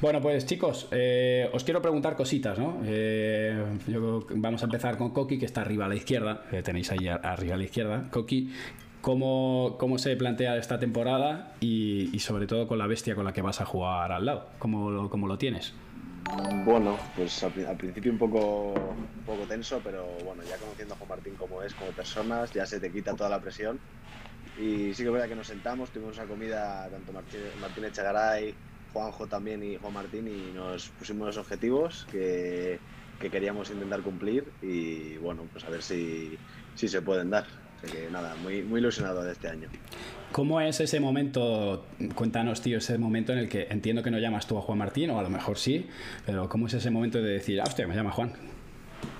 [0.00, 2.80] Bueno, pues chicos, eh, os quiero preguntar cositas, ¿no?
[2.84, 3.64] Eh,
[4.36, 7.56] vamos a empezar con Coqui, que está arriba a la izquierda, que tenéis ahí arriba
[7.56, 8.08] a la izquierda.
[8.12, 8.54] Coqui,
[9.00, 13.42] ¿cómo, cómo se plantea esta temporada y, sobre todo con la bestia con la que
[13.42, 14.46] vas a jugar al lado?
[14.60, 15.74] ¿Cómo, cómo lo tienes?
[16.64, 21.08] Bueno, pues al, principio un poco, un poco tenso, pero bueno, ya conociendo a Juan
[21.08, 23.80] Martín como es, como personas, ya se te quita toda la presión.
[24.60, 28.54] Y sí que es verdad que nos sentamos, tuvimos una comida, tanto Martín, Martín Echegaray,
[28.92, 32.78] Juanjo también y Juan Martín, y nos pusimos los objetivos que,
[33.20, 36.36] que queríamos intentar cumplir y bueno, pues a ver si,
[36.74, 37.46] si se pueden dar.
[37.82, 39.68] Así que nada, muy, muy ilusionado de este año.
[40.32, 41.86] ¿Cómo es ese momento?
[42.14, 45.10] Cuéntanos, tío, ese momento en el que entiendo que no llamas tú a Juan Martín,
[45.10, 45.88] o a lo mejor sí,
[46.26, 48.32] pero ¿cómo es ese momento de decir, ah, hostia, me llama Juan?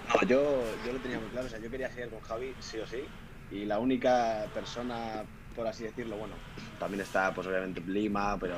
[0.08, 2.78] No, yo, yo lo tenía muy claro, o sea, yo quería seguir con Javi, sí
[2.78, 3.04] o sí,
[3.52, 5.22] y la única persona,
[5.54, 6.34] por así decirlo, bueno,
[6.80, 8.54] también está, pues obviamente Lima, pero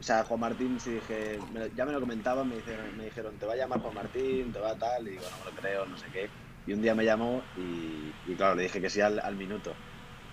[0.00, 1.38] o sea, Juan Martín, sí dije,
[1.74, 4.60] ya me lo comentaban, me dijeron, me dijeron, te va a llamar Juan Martín, te
[4.60, 6.30] va a tal, y digo, no me lo creo, no sé qué.
[6.64, 9.76] Y un día me llamó y, claro, le dije que sí al, minuto.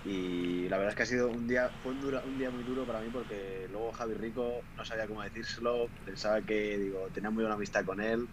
[0.04, 2.86] Y la verdad es que ha sido un día, fue un, un, día muy duro
[2.86, 7.44] para mí porque luego Javi Rico no sabía cómo decírselo, pensaba que, digo, tenía muy
[7.44, 8.30] buena amistad con él,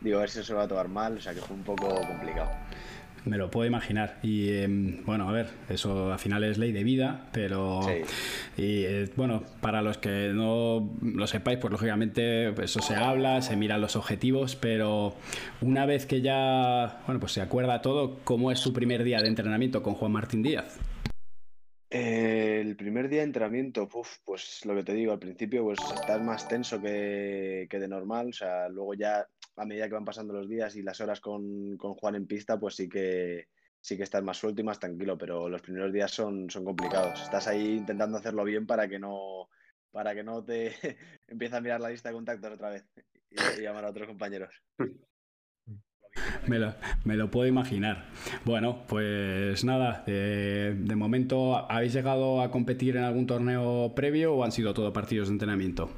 [0.00, 2.06] digo, a ver si se va a tomar mal, o sea que fue un poco
[2.06, 2.50] complicado.
[3.24, 4.18] Me lo puedo imaginar.
[4.22, 7.80] Y em, bueno, a ver, eso al final es ley de vida, pero.
[8.56, 13.56] Y eh, bueno, para los que no lo sepáis, pues lógicamente eso se habla, se
[13.56, 15.14] miran los objetivos, pero
[15.60, 19.28] una vez que ya, bueno, pues se acuerda todo, ¿cómo es su primer día de
[19.28, 20.78] entrenamiento con Juan Martín Díaz?
[21.92, 26.22] Eh, el primer día de entrenamiento, pues lo que te digo, al principio pues estás
[26.22, 30.48] más tenso que, de normal, o sea, luego ya a medida que van pasando los
[30.48, 33.48] días y las horas con, Juan en pista, pues sí que
[33.80, 37.22] sí que estás más suelto y más tranquilo, pero los primeros días son, son complicados.
[37.22, 39.48] Estás ahí intentando hacerlo bien para que no,
[39.90, 40.72] para que no te
[41.26, 42.84] empiece a mirar la lista de contactos otra vez
[43.30, 44.54] y, llamar a otros compañeros.
[46.46, 48.06] Me lo, me lo, puedo imaginar.
[48.44, 54.44] Bueno, pues nada, de, de, momento, ¿habéis llegado a competir en algún torneo previo o
[54.44, 55.90] han sido todo partidos de entrenamiento?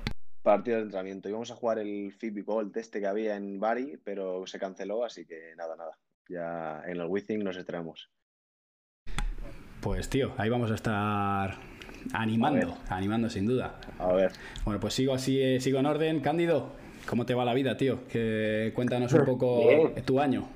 [0.42, 1.28] partido de entrenamiento.
[1.28, 5.24] Íbamos a jugar el FIBI Gold este que había en Bari, pero se canceló, así
[5.24, 5.98] que nada, nada.
[6.28, 8.10] Ya en el Withing nos estrenamos.
[9.80, 11.56] Pues tío, ahí vamos a estar
[12.12, 13.80] animando, animando sin duda.
[13.98, 14.32] A ver.
[14.64, 16.20] Bueno, pues sigo así, eh, sigo en orden.
[16.20, 16.72] Cándido,
[17.08, 18.06] ¿cómo te va la vida, tío?
[18.08, 20.48] Que cuéntanos un poco tu año.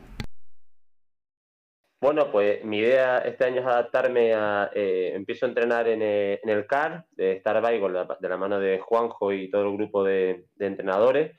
[2.01, 4.71] Bueno, pues mi idea este año es adaptarme a.
[4.75, 7.43] Eh, empiezo a entrenar en, eh, el CAR de
[7.81, 11.37] con la, de la mano de Juanjo y todo el grupo de, entrenadores.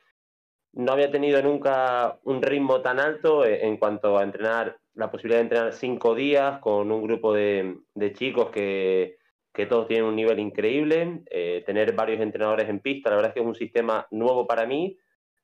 [0.73, 5.39] No había tenido nunca un ritmo tan alto eh, en cuanto a entrenar, la posibilidad
[5.39, 7.77] de entrenar cinco días con un grupo de,
[8.13, 9.16] chicos que,
[9.57, 11.23] que, todos tienen un nivel increíble.
[11.65, 14.97] tener varios entrenadores en pista, la verdad es que es un sistema nuevo para mí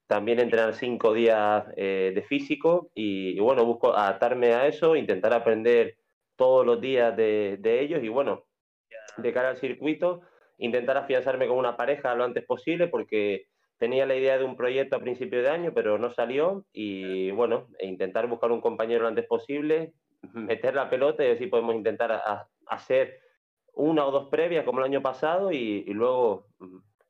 [0.07, 5.97] también entrenar cinco días eh, de físico y, bueno, busco adaptarme a eso, intentar aprender
[6.35, 8.46] todos los días de, ellos y bueno,
[9.18, 10.22] de cara al circuito,
[10.57, 13.47] intentar afianzarme con una pareja lo antes posible porque
[13.78, 17.68] tenía la idea de un proyecto a principio de año, pero no salió y bueno,
[17.79, 19.94] e intentar buscar un compañero lo antes posible,
[20.34, 22.22] meter la pelota y así podemos intentar
[22.68, 23.19] hacer
[23.73, 26.47] una o dos previas como el año pasado y luego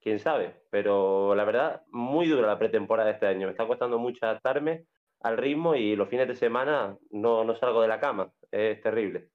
[0.03, 0.53] quién sabe.
[0.69, 3.47] Pero la verdad, muy dura la pretemporada de este año.
[3.47, 4.85] Me está costando mucho adaptarme
[5.21, 8.29] al ritmo y los fines de semana no, no salgo de la cama.
[8.51, 9.29] Es terrible.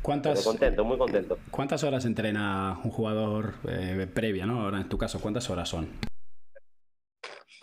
[0.00, 1.36] ¿Cuántas, contento, muy contento.
[1.50, 4.62] ¿Cuántas horas entrena un jugador eh, previa, no?
[4.62, 5.88] Ahora, en tu caso, ¿cuántas horas son?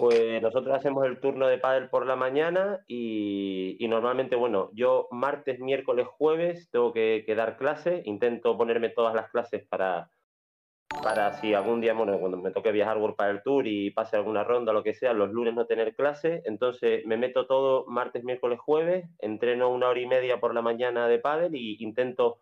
[0.04, 5.62] Pues nosotros hacemos el turno de pádel por la mañana y, normalmente, bueno, yo martes,
[5.62, 8.02] miércoles, jueves tengo que, que dar clase.
[8.04, 10.10] Intento ponerme todas las clases para,
[11.02, 14.44] para si algún día, bueno, cuando me toque viajar para el tour y pase alguna
[14.44, 18.60] ronda lo que sea, los lunes no tener clase, entonces me meto todo martes, miércoles,
[18.60, 22.40] jueves, entreno una hora y media por la mañana de pádel y intento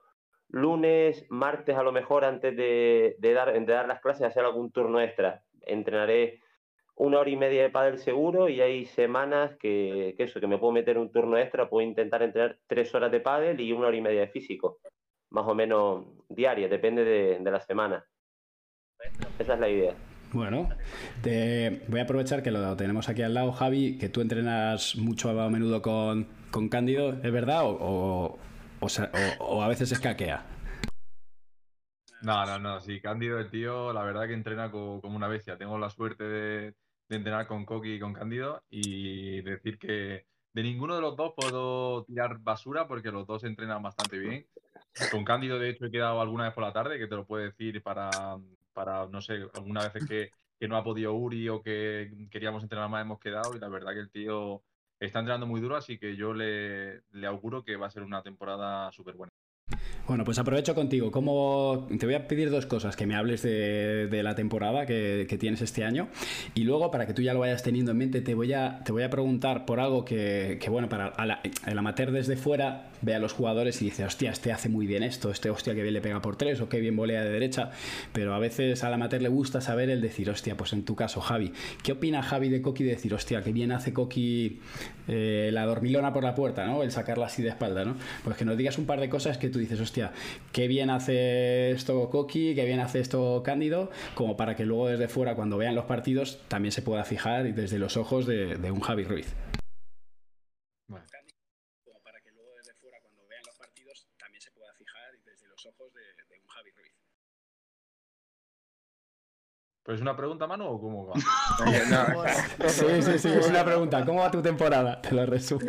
[0.49, 4.99] lunes, martes a lo mejor antes de, dar, de dar las clases hacer algún turno
[4.99, 5.43] extra.
[5.61, 6.41] Entrenaré
[7.01, 10.71] una hora y media de pádel seguro y hay semanas que, eso, que me puedo
[10.71, 14.01] meter un turno extra, puedo intentar entrenar tres horas de pádel y una hora y
[14.01, 14.79] media de físico,
[15.31, 18.05] más o menos diaria, depende de, de la semana.
[19.39, 19.95] Esa es la idea.
[20.31, 20.69] Bueno,
[21.23, 25.29] te voy a aprovechar que lo tenemos aquí al lado, Javi, que tú entrenas mucho
[25.29, 27.63] a menudo con, con Cándido, ¿es verdad?
[27.65, 28.37] O,
[28.79, 30.45] o, a veces escaquea.
[32.21, 35.57] No, no, no, sí, Cándido, el tío, la verdad que entrena como, una bestia.
[35.57, 36.75] Tengo la suerte de,
[37.16, 42.03] entrenar con Coqui y con Cándido y decir que de ninguno de los dos puedo
[42.05, 44.47] tirar basura porque los dos entrenan bastante bien.
[45.11, 47.43] Con Cándido, de hecho, he quedado alguna vez por la tarde, que te lo puedo
[47.43, 48.09] decir para,
[48.73, 52.90] para, no sé, alguna vez que, que no ha podido Uri o que queríamos entrenar
[52.90, 54.61] más hemos quedado y la verdad que el tío
[54.99, 58.22] está entrenando muy duro, así que yo le, le auguro que va a ser una
[58.22, 59.30] temporada súper buena.
[60.11, 61.09] Bueno, pues aprovecho contigo.
[61.09, 61.87] ¿Cómo...
[61.97, 65.85] Te voy a pedir dos cosas, que me hables de, la temporada que, tienes este
[65.85, 66.09] año
[66.53, 68.91] y luego, para que tú ya lo vayas teniendo en mente, te voy a, te
[68.91, 71.13] voy a preguntar por algo que, bueno, para
[71.66, 75.02] el amateur desde fuera ve a los jugadores y dice, hostia, este hace muy bien
[75.02, 77.72] esto, este hostia que bien le pega por tres o qué bien volea de derecha,
[78.13, 81.22] pero a veces al amateur le gusta saber el decir, hostia, pues en tu caso,
[81.22, 81.52] Javi,
[81.84, 84.59] ¿qué opina Javi de Coqui de decir, hostia, qué bien hace Coqui
[85.08, 86.84] eh, la dormilona por la puerta, ¿no?
[86.84, 87.96] El sacarla así de espalda, ¿no?
[88.23, 90.00] Pues que nos digas un par de cosas que tú dices, hostia,
[90.51, 95.07] qué bien hace esto Coqui, qué bien hace esto Cándido, como para que luego desde
[95.07, 98.79] fuera, cuando vean los partidos, también se pueda fijar desde los ojos de, de un
[98.81, 99.27] Javi Ruiz.
[109.83, 111.16] ¿Pues es una pregunta, mano, o cómo va?
[112.69, 114.05] sí, sí, sí, es una pregunta.
[114.05, 115.01] ¿Cómo va tu temporada?
[115.01, 115.66] Te lo resumo.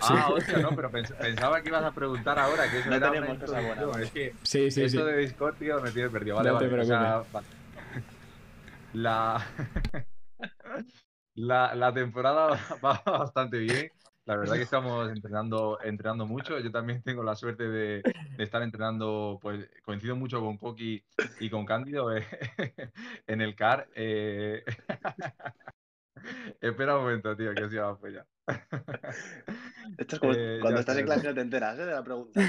[0.00, 3.38] Ah, hostia, no, pero pensaba que ibas a preguntar ahora, que eso no era tenemos
[3.38, 4.02] cosa buena.
[4.02, 6.36] Es que sí, sí, esto de Discord, tío, me tiene perdido.
[6.36, 6.80] Vale, vale.
[6.80, 7.46] O sea, vale.
[8.92, 9.44] La...
[11.34, 11.74] la...
[11.74, 13.90] la temporada va bastante bien.
[14.26, 16.58] La verdad que estamos entrenando, entrenando mucho.
[16.58, 18.02] Yo también tengo la suerte de,
[18.38, 21.04] estar entrenando, pues coincido mucho con Coqui
[21.40, 22.26] y con Cándido eh,
[23.26, 23.88] en el CAR.
[23.94, 24.64] Eh...
[26.60, 28.26] Espera un momento, tío, que se va ya.
[29.98, 31.84] Esto es como eh, cuando estás en clase no te enteras ¿eh?
[31.84, 32.40] de la pregunta.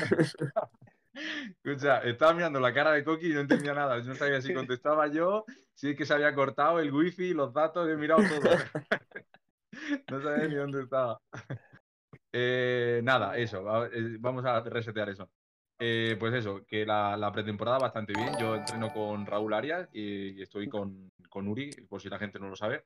[1.64, 4.00] Escucha, estaba mirando la cara de Coqui y no entendía nada.
[4.00, 5.44] Yo no sabía si contestaba yo,
[5.74, 8.50] si es que se había cortado el wifi, los datos, he mirado todo.
[10.12, 11.20] no sabía ni dónde estaba.
[12.38, 15.30] Eh, nada, eso, eh, vamos a resetear eso.
[15.80, 18.34] Eh, pues eso, que la, pretemporada bastante bien.
[18.38, 22.50] Yo entreno con Raúl Arias y, estoy con, con, Uri, por si la gente no
[22.50, 22.84] lo sabe.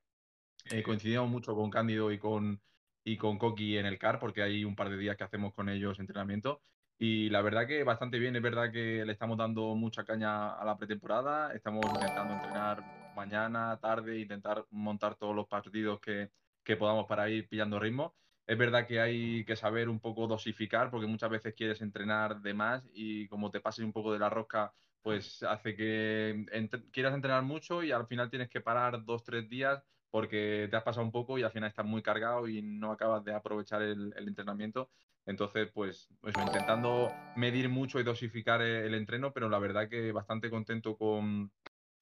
[0.86, 2.62] coincidimos mucho con Cándido y con,
[3.04, 5.68] y con Coqui en el CAR, porque hay un par de días que hacemos con
[5.68, 6.62] ellos entrenamiento.
[7.00, 10.64] Y la verdad que bastante bien, es verdad que le estamos dando mucha caña a
[10.64, 16.30] la pretemporada, estamos intentando entrenar mañana, tarde, intentar montar todos los partidos que,
[16.70, 18.14] que podamos para ir pillando ritmo.
[18.46, 22.54] Es verdad que hay que saber un poco dosificar porque muchas veces quieres entrenar de
[22.54, 24.72] más y como te pases un poco de la rosca,
[25.02, 26.46] pues hace que
[26.92, 29.82] quieras entrenar mucho y al final tienes que parar dos, tres días
[30.12, 33.24] porque te has pasado un poco y al final estás muy cargado y no acabas
[33.24, 34.92] de aprovechar el, entrenamiento.
[35.26, 40.96] Entonces, pues intentando medir mucho y dosificar el, entreno, pero la verdad que bastante contento
[40.98, 41.52] con,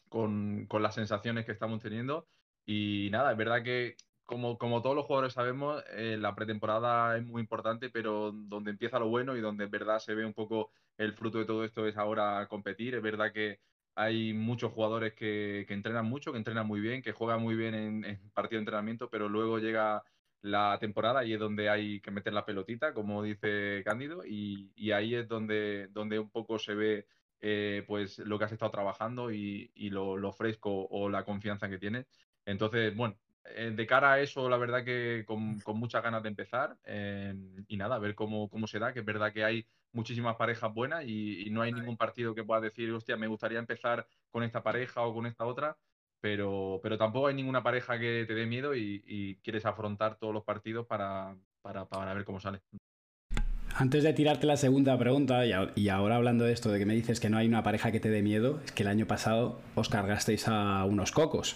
[0.09, 2.27] con, con las sensaciones que estamos teniendo.
[2.65, 3.95] Y nada, es verdad que
[4.27, 9.07] como, todos los jugadores sabemos, eh, la pretemporada es muy importante, pero donde empieza lo
[9.07, 11.95] bueno y donde en verdad se ve un poco el fruto de todo esto es
[11.97, 12.95] ahora competir.
[12.95, 13.59] Es verdad que
[13.95, 18.31] hay muchos jugadores que, entrenan mucho, que entrenan muy bien, que juegan muy bien en,
[18.33, 20.03] partido de entrenamiento, pero luego llega
[20.41, 25.15] la temporada y es donde hay que meter la pelotita, como dice Cándido, y, ahí
[25.15, 27.07] es donde, un poco se ve
[27.39, 31.69] eh, pues lo que has estado trabajando y, y lo, lo, fresco o la confianza
[31.69, 32.07] que tienes.
[32.45, 33.17] Entonces, bueno,
[33.55, 37.33] eh, de cara a eso, la verdad que con, muchas ganas de empezar eh,
[37.67, 40.73] y nada, a ver cómo, cómo se da, que es verdad que hay muchísimas parejas
[40.73, 44.61] buenas y, no hay ningún partido que pueda decir, hostia, me gustaría empezar con esta
[44.61, 45.77] pareja o con esta otra,
[46.19, 50.43] pero, pero tampoco hay ninguna pareja que te dé miedo y, quieres afrontar todos los
[50.43, 52.61] partidos para, para, para ver cómo sale.
[53.79, 57.19] Antes de tirarte la segunda pregunta, y ahora hablando de esto, de que me dices
[57.19, 59.87] que no hay una pareja que te dé miedo, es que el año pasado os
[59.87, 61.55] cargasteis a unos cocos.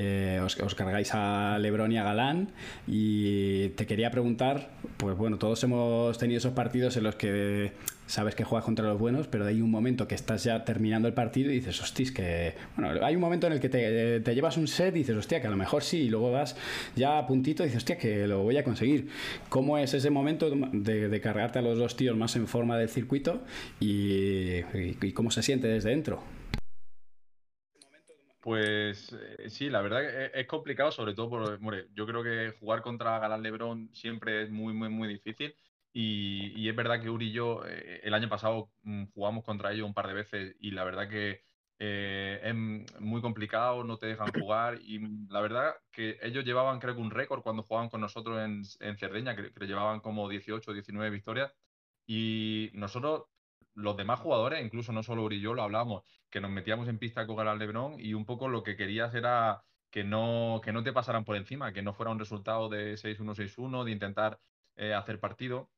[0.00, 2.52] Eh, os, cargáis a Lebron y a Galán
[2.86, 7.72] y te quería preguntar, pues bueno, todos hemos tenido esos partidos en los que
[8.06, 11.14] sabes que juegas contra los buenos, pero hay un momento que estás ya terminando el
[11.14, 12.54] partido y dices, hostia, que...
[12.76, 15.48] Bueno, hay un momento en el que te, llevas un set y dices, hostia, que
[15.48, 16.54] a lo mejor sí, y luego vas
[16.94, 19.08] ya a puntito y dices, hostia, que lo voy a conseguir.
[19.48, 23.42] ¿Cómo es ese momento de, cargarte a los dos tíos más en forma del circuito
[23.80, 24.62] y
[25.12, 26.37] cómo se siente desde dentro?
[28.40, 32.82] Pues eh, sí, la verdad e, es complicado, sobre todo por, yo creo que jugar
[32.82, 35.54] contra Galán Lebrón siempre es muy, muy, muy difícil.
[35.92, 39.86] Y, es verdad que Uri y yo eh, el año pasado mm, jugamos contra ellos
[39.86, 41.42] un par de veces y la verdad que
[41.80, 44.78] eh, es muy complicado, no te dejan jugar.
[44.82, 48.62] Y la verdad que ellos llevaban, creo que un récord cuando jugaban con nosotros en,
[48.80, 51.52] en Cerdeña, que, que llevaban como 18 o 19 victorias.
[52.06, 53.24] Y nosotros
[53.78, 56.98] los demás jugadores, incluso no solo Uri y yo, lo hablábamos, que nos metíamos en
[56.98, 60.82] pista con Galán Lebrón y un poco lo que querías era que no, que no
[60.82, 64.40] te pasaran por encima, que no fuera un resultado de 6-1, 6-1, de intentar
[64.76, 65.70] eh, hacer partido.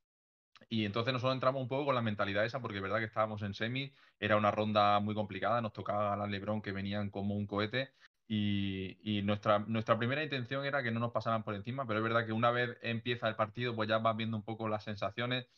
[0.69, 3.43] Y entonces nosotros entramos un poco con la mentalidad esa, porque es verdad que estábamos
[3.43, 7.47] en semi, era una ronda muy complicada, nos tocaba Galán Lebrón que venían como un
[7.47, 7.93] cohete.
[8.33, 12.25] Y, nuestra, nuestra primera intención era que no nos pasaran por encima, pero es verdad
[12.27, 15.49] que una vez empieza el partido, pues ya vas viendo un poco las sensaciones.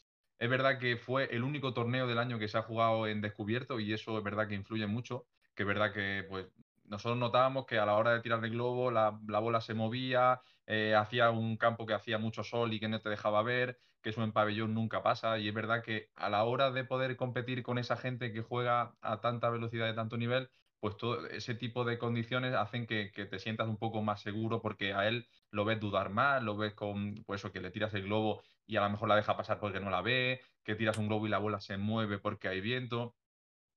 [0.42, 3.78] Es verdad que fue el único torneo del año que se ha jugado en descubierto
[3.78, 6.49] y eso es verdad que influye mucho, que es verdad que pues
[6.82, 10.96] nosotros notábamos que a la hora de tirar el globo la, bola se movía, eh,
[10.96, 14.25] hacía un campo que hacía mucho sol y que no te dejaba ver, que eso
[14.25, 17.78] en pabellón nunca pasa y es verdad que a la hora de poder competir con
[17.78, 20.50] esa gente que juega a tanta velocidad y tanto nivel,
[20.82, 24.92] pues todo ese tipo de condiciones hacen que, te sientas un poco más seguro porque
[24.94, 28.02] a él lo ves dudar más, lo ves con, pues eso, que le tiras el
[28.02, 31.06] globo y a lo mejor la deja pasar porque no la ve, que tiras un
[31.06, 33.14] globo y la bola se mueve porque hay viento.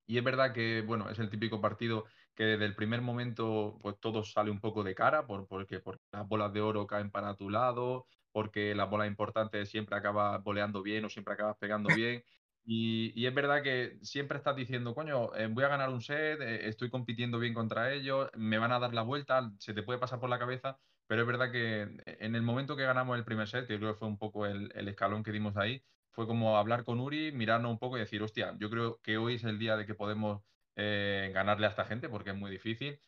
[0.08, 4.00] Y es verdad que, bueno, es el típico partido que desde el primer momento, pues
[4.00, 7.36] todo sale un poco de cara, por, porque, porque las bolas de oro caen para
[7.36, 12.24] tu lado, porque las bolas importantes siempre acabas boleando bien o siempre acabas pegando bien.
[12.68, 16.68] Y, es verdad que siempre estás diciendo, coño, eh, voy a ganar un set, eh,
[16.68, 20.20] estoy compitiendo bien contra ellos, me van a dar la vuelta, se te puede pasar
[20.20, 23.68] por la cabeza, pero es verdad que en el momento que ganamos el primer set,
[23.68, 27.00] que creo que fue un poco el, escalón que dimos ahí, fue como hablar con
[27.00, 29.86] Uri, mirarnos un poco y decir, hostia, yo creo que hoy es el día de
[29.86, 30.42] que podemos
[30.76, 33.00] eh, ganarle a esta gente porque es muy difícil.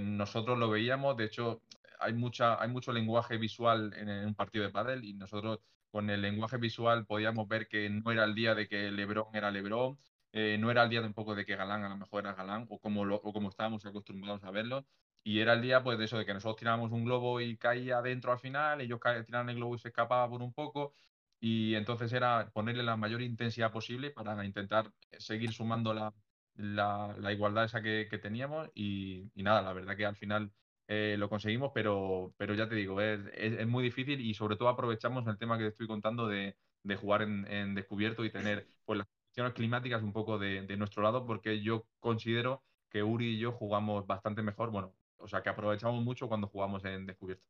[0.00, 1.62] nosotros lo veíamos, de hecho,
[2.00, 5.60] hay, mucha, hay mucho lenguaje visual en, en un partido de pádel y nosotros
[5.96, 9.50] con el lenguaje visual podíamos ver que no era el día de que Lebron era
[9.50, 9.98] Lebron,
[10.30, 12.78] eh, no era el día tampoco de que Galán a lo mejor era Galán, o
[12.78, 14.86] como, o como estábamos acostumbrados a verlo.
[15.24, 17.96] Y era el día pues de eso, de que nosotros tirábamos un globo y caía
[17.96, 20.92] adentro al final, ellos tiraban el globo y se escapaba por un poco.
[21.40, 26.12] Y entonces era ponerle la mayor intensidad posible para intentar seguir sumando la,
[26.56, 28.68] la, igualdad esa que, teníamos.
[28.74, 30.52] y, nada, la verdad que al final
[30.88, 34.68] eh, lo conseguimos, pero, pero ya te digo, es, es, muy difícil y sobre todo
[34.68, 38.98] aprovechamos el tema que te estoy contando de, de jugar en, descubierto y tener pues,
[38.98, 43.38] las condiciones climáticas un poco de, de, nuestro lado, porque yo considero que Uri y
[43.38, 44.94] yo jugamos bastante mejor, bueno,
[45.26, 47.44] o sea que aprovechamos mucho cuando jugamos en descubierto.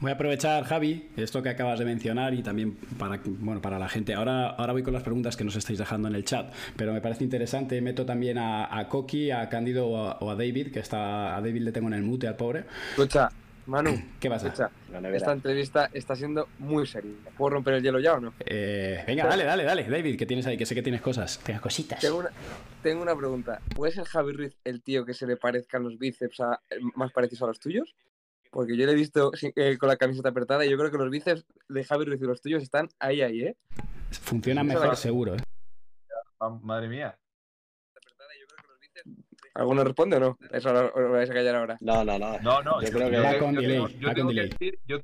[0.00, 3.88] Voy a aprovechar, Javi, esto que acabas de mencionar y también para, bueno, para la
[3.88, 4.12] gente.
[4.12, 7.00] Ahora, ahora voy con las preguntas que nos estáis dejando en el chat, pero me
[7.00, 7.80] parece interesante.
[7.80, 11.72] Meto también a, a Coqui, a Cándido o a, David, que está a David le
[11.72, 12.64] tengo en el mute al pobre.
[12.90, 13.30] Escucha,
[13.66, 14.70] Manu, ¿qué pasa?
[15.12, 17.12] esta entrevista está siendo muy seria.
[17.36, 18.32] ¿Puedo romper el hielo ya o no?
[18.44, 21.60] Eh, venga, dale, dale, dale, David, que tienes ahí, que sé que tienes cosas, tienes
[21.60, 22.00] cositas.
[22.00, 22.30] Tengo una,
[22.82, 23.60] tengo una pregunta.
[23.74, 26.40] ¿Puede ser Javi Ruiz el tío que se le parezcan los bíceps
[26.94, 27.94] más parecidos a los tuyos?
[28.50, 31.10] Porque yo le he visto eh, con la camiseta apretada y yo creo que los
[31.10, 33.56] bíceps de Javi Ruiz y los tuyos están ahí, ahí, ¿eh?
[34.22, 35.40] Funciona mejor, seguro, ¿eh?
[36.62, 37.18] Madre mía.
[39.56, 40.38] ¿Alguno responde o no?
[40.50, 41.76] Eso lo, vais a callar ahora.
[41.80, 42.38] No, no, no.
[42.40, 42.82] No, no.
[42.82, 45.00] Yo creo que yo, tengo, que decir, yo,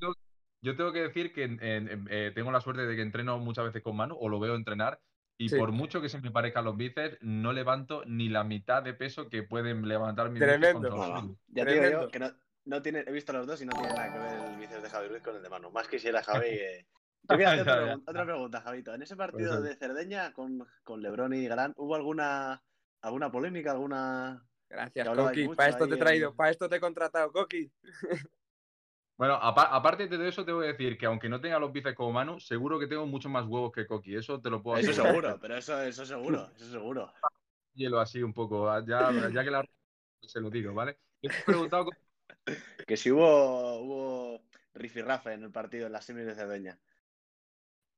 [0.76, 4.16] tengo, que decir que eh, tengo la suerte de que entreno muchas veces con Manu
[4.20, 5.00] o lo veo entrenar
[5.38, 8.92] y por mucho que se me parezcan los bíceps, no levanto ni la mitad de
[8.92, 10.72] peso que pueden levantar mis bíceps.
[10.90, 12.30] Con Ya te digo yo que no,
[12.66, 14.90] no tiene, he visto los dos y no tiene nada que ver el bíceps de
[14.90, 15.70] Javi Ruiz con el de Manu.
[15.70, 16.46] Más quisiera Javi.
[16.50, 16.86] Eh...
[17.30, 18.94] Yo quería hacer otra, otra, pregunta, Javito.
[18.94, 22.64] En ese partido de Cerdeña con, con Lebron y Galán, ¿hubo alguna,
[23.02, 24.42] alguna polémica, alguna.
[24.68, 25.48] Gracias, Coqui.
[25.48, 27.70] Para esto te he traído, para esto te he contratado, Coqui.
[29.18, 32.10] Bueno, aparte de eso, te voy a decir que aunque no tenga los bíceps como
[32.10, 34.16] Manu, seguro que tengo mucho más huevos que Coqui.
[34.16, 37.12] Eso te lo puedo Eso seguro, pero eso, eso seguro, eso seguro.
[37.74, 39.64] Hielo así un poco, ya, ya que la
[40.22, 40.98] se lo digo, ¿vale?
[41.20, 41.90] he preguntado
[42.84, 44.42] que si hubo, hubo
[44.74, 46.78] rifirrafe en el partido en las semis de Cerdeña.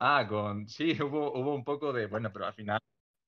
[0.01, 2.81] Ah, con sí, hubo, hubo un poco de, bueno, pero al final,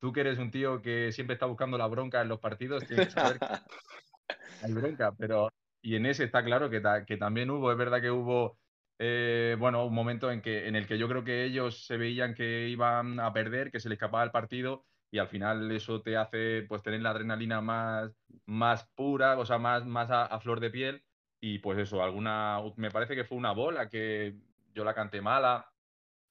[0.07, 3.07] tú que eres un tío que siempre está buscando la bronca en los partidos, tienes
[3.07, 3.47] que saber que
[4.63, 5.49] hay bronca, pero
[5.83, 8.57] y en ese está claro que, que también hubo, es verdad que hubo,
[9.01, 12.35] eh, bueno, un momento en, que, en el que yo creo que ellos se veían
[12.35, 16.17] que iban a perder, que se les escapaba el partido y al final eso te
[16.17, 18.13] hace pues tener la adrenalina más,
[18.45, 21.03] más pura, o sea, más, más a, flor de piel.
[21.41, 24.37] Y pues eso, alguna, me parece que fue una bola que
[24.73, 25.69] yo la canté mala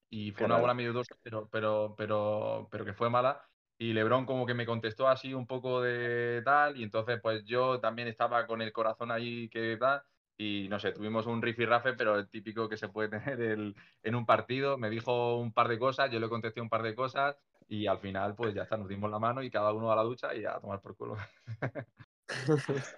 [0.10, 3.46] y fue una bola medio dos, pero, pero, pero, pero que fue mala.
[3.78, 7.80] Y Lebron como que me contestó así un poco de tal, y entonces pues yo
[7.80, 10.02] también estaba con el corazón ahí que tal,
[10.38, 14.16] y no sé, tuvimos un rafe pero el típico que se puede tener el, en
[14.16, 14.78] un partido.
[14.78, 18.00] Me dijo un par de cosas, yo le contesté un par de cosas, y al
[18.00, 20.46] final, pues ya está, nos dimos la mano y cada uno a la ducha y
[20.46, 21.18] a tomar por culo.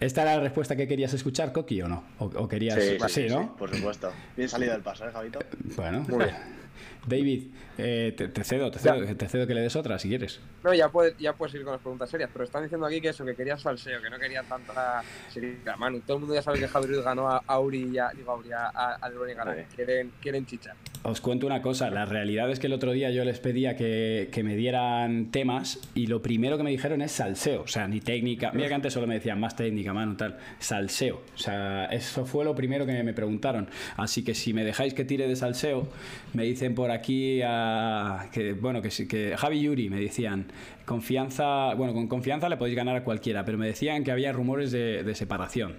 [0.00, 2.04] ¿Esta era la respuesta que querías escuchar, Coqui, o no?
[2.18, 2.82] ¿O, querías...?
[2.82, 3.54] Sí, sí, ¿no?
[3.56, 4.12] por supuesto.
[4.36, 5.38] Bien salido del paso, ¿eh, Javito?
[5.76, 6.61] Bueno, muy bien.
[7.06, 10.40] David, eh, te, cedo, te cedo, te cedo que le des otra si quieres.
[10.64, 13.08] No, ya puedes, ya puedes ir con las preguntas serias, pero están diciendo aquí que
[13.08, 16.00] eso, que querías salseo, que no querían tanta seriedad, Manu.
[16.00, 18.52] Todo el mundo ya sabe que Javier Ruiz ganó a Auri y a, digo, Auri,
[18.52, 20.76] a, a, a Quieren, quieren chichar.
[21.04, 24.28] Os cuento una cosa, la realidad es que el otro día yo les pedía que,
[24.30, 28.00] que, me dieran temas y lo primero que me dijeron es salseo, o sea, ni
[28.00, 32.24] técnica, mira que antes solo me decían más técnica, mano, tal, salseo, o sea, eso
[32.24, 35.88] fue lo primero que me preguntaron, así que si me dejáis que tire de salseo,
[36.34, 40.51] me dicen por aquí a, que, bueno, que, que Javi Yuri me decían,
[40.84, 44.72] confianza, bueno, con confianza le podéis ganar a cualquiera, pero me decían que había rumores
[44.72, 45.76] de, de separación.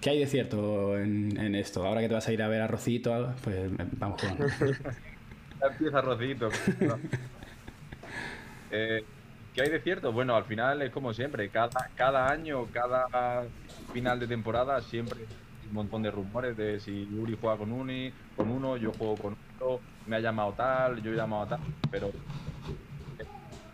[0.00, 1.86] ¿Qué hay de cierto en, esto?
[1.86, 4.38] Ahora que te vas a ir a ver a Rocito, pues vamos con.
[4.38, 6.48] ya empieza Rocito.
[8.70, 9.04] eh,
[9.54, 10.12] ¿Qué hay de cierto?
[10.12, 13.44] Bueno, al final es como siempre, cada, cada año, cada
[13.92, 15.26] final de temporada, siempre
[15.70, 19.36] un montón de rumores de si Uri juega con Uni, con uno, yo juego con
[19.56, 22.10] otro, me ha llamado tal, yo he llamado tal, pero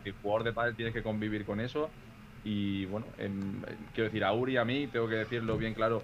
[0.09, 1.91] el jugador de pádel tiene que convivir con eso
[2.45, 6.03] y bueno, quiero decir, a Uri, a mí, tengo que decirlo bien claro,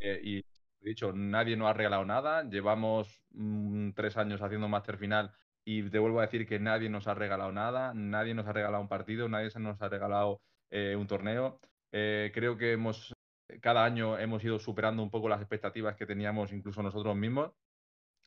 [0.00, 4.96] eh, y he dicho, nadie nos ha regalado nada, llevamos mm, tres años haciendo Master
[4.96, 5.32] Final
[5.64, 8.82] y te vuelvo a decir que nadie nos ha regalado nada, nadie nos ha regalado
[8.82, 11.60] un partido, nadie nos ha regalado eh, un torneo.
[11.92, 13.14] Eh, creo que hemos,
[13.60, 17.52] cada año hemos ido superando un poco las expectativas que teníamos incluso nosotros mismos.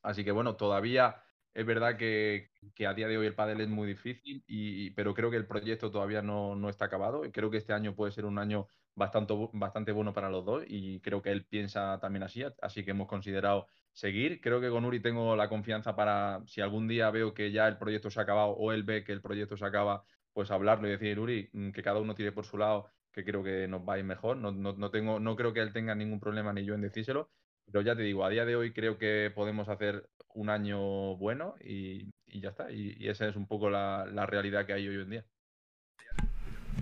[0.04, 1.24] Así que bueno, todavía
[1.58, 2.52] es verdad que,
[2.88, 5.92] a día de hoy el pádel es muy difícil, y, pero creo que el proyecto
[5.92, 7.26] todavía no, no, está acabado.
[7.26, 10.64] Y creo que este año puede ser un año bastante, bastante bueno para los dos
[10.68, 14.40] y creo que él piensa también así, así que hemos considerado seguir.
[14.40, 17.78] Creo que con Uri tengo la confianza para, si algún día veo que ya el
[17.80, 20.92] proyecto se ha acabado o él ve que el proyecto se acaba, pues hablarlo y
[20.92, 23.96] decir, Uri, mm, que cada uno tire por su lado, que creo que nos va
[23.96, 24.38] a ir mejor.
[24.38, 27.32] No, no, no, tengo, no creo que él tenga ningún problema ni yo en decírselo,
[27.66, 31.56] pero ya te digo, a día de hoy creo que podemos hacer un año bueno
[31.62, 32.72] y, y ya está.
[32.72, 35.26] Y, esa es un poco la realidad que hay hoy en día.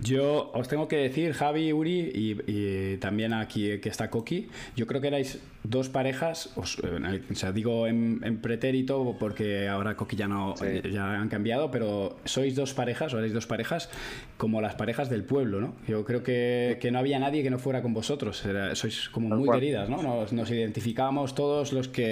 [0.06, 5.00] Yo os tengo que decir, Javi, Uri y, también aquí que está Coqui, yo creo
[5.00, 10.28] que erais dos parejas, os, eh, o sea, digo en, pretérito porque ahora Coqui ya
[10.28, 13.90] no ya han cambiado, pero sois dos parejas, o erais dos parejas
[14.36, 15.74] como las parejas del pueblo, ¿no?
[15.88, 19.50] Yo creo que, que no había nadie que no fuera con vosotros, sois como muy
[19.50, 20.02] queridas, ¿no?
[20.02, 22.06] Nos, nos identificábamos todos los que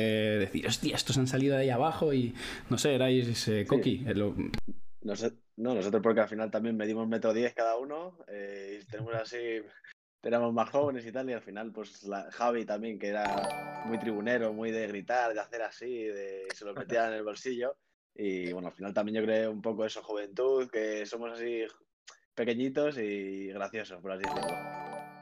[0.51, 2.35] decir, hostia, estos han salido de ahí abajo y
[2.71, 4.05] no sé, erais eh, Coqui.
[4.15, 4.35] No
[5.15, 9.15] sé no, nosotros porque al final también medimos metro diez cada uno eh, y tenemos
[9.15, 9.63] así,
[10.23, 13.99] éramos más jóvenes y tal, y al final pues la, Javi también, que era muy
[13.99, 17.77] tribunero, muy de gritar, de hacer así, de se lo metía en el bolsillo.
[18.17, 21.65] Y bueno, al final también yo creo un poco eso, juventud, que somos así
[22.35, 25.14] pequeñitos y graciosos, por así decirlo.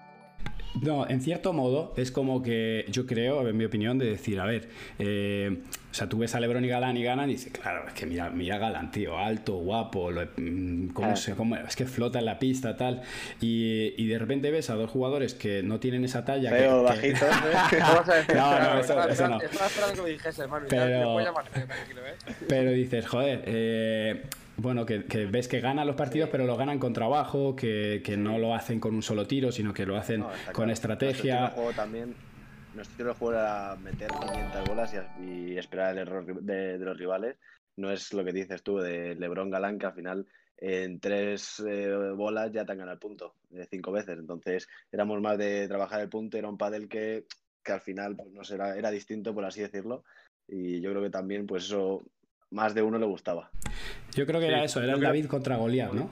[0.81, 4.47] No, en cierto modo es como que yo creo, en mi opinión, de decir, a
[4.47, 5.59] ver, eh,
[5.91, 8.07] o sea, tú ves a Lebron y Galán y ganan y dices, claro, es que
[8.07, 12.39] mira, mira Galán, tío, alto, guapo, mm, cómo se, cómo, es que flota en la
[12.39, 13.03] pista, tal.
[13.41, 16.51] Y, y, de repente ves a dos jugadores que no tienen esa talla.
[16.51, 17.27] Feo, que, bajito.
[18.27, 18.35] Que...
[18.35, 19.41] no, no, eso, eso no.
[19.41, 20.67] Estaba esperando que me dijese, hermano.
[20.69, 22.35] Pero, ya, llamar, tranquilo, ¿eh?
[22.49, 24.23] pero dices, joder, eh,
[24.63, 28.17] bueno, que, que, ves que ganan los partidos, pero lo ganan con trabajo, que, que
[28.17, 30.73] no lo hacen con un solo tiro, sino que lo hacen no, con claro.
[30.73, 31.41] estrategia.
[31.41, 32.15] Nuestro juego también,
[32.75, 36.85] nuestro estilo de juego era meter 500 bolas y, y esperar el error de, de,
[36.85, 37.37] los rivales.
[37.77, 40.27] No es lo que dices tú de Lebron Galán, que al final
[40.59, 44.17] en tres eh, bolas ya te han ganado el punto, eh, cinco veces.
[44.17, 47.27] Entonces éramos más de trabajar el punto, era un pádel que,
[47.65, 50.05] que al final pues, no sé, era, era distinto, por así decirlo.
[50.47, 52.05] Y yo creo que también, pues eso
[52.53, 53.51] más de uno le gustaba.
[54.15, 56.11] Yo creo que sí, era eso, era el David contra Goliat, ¿no?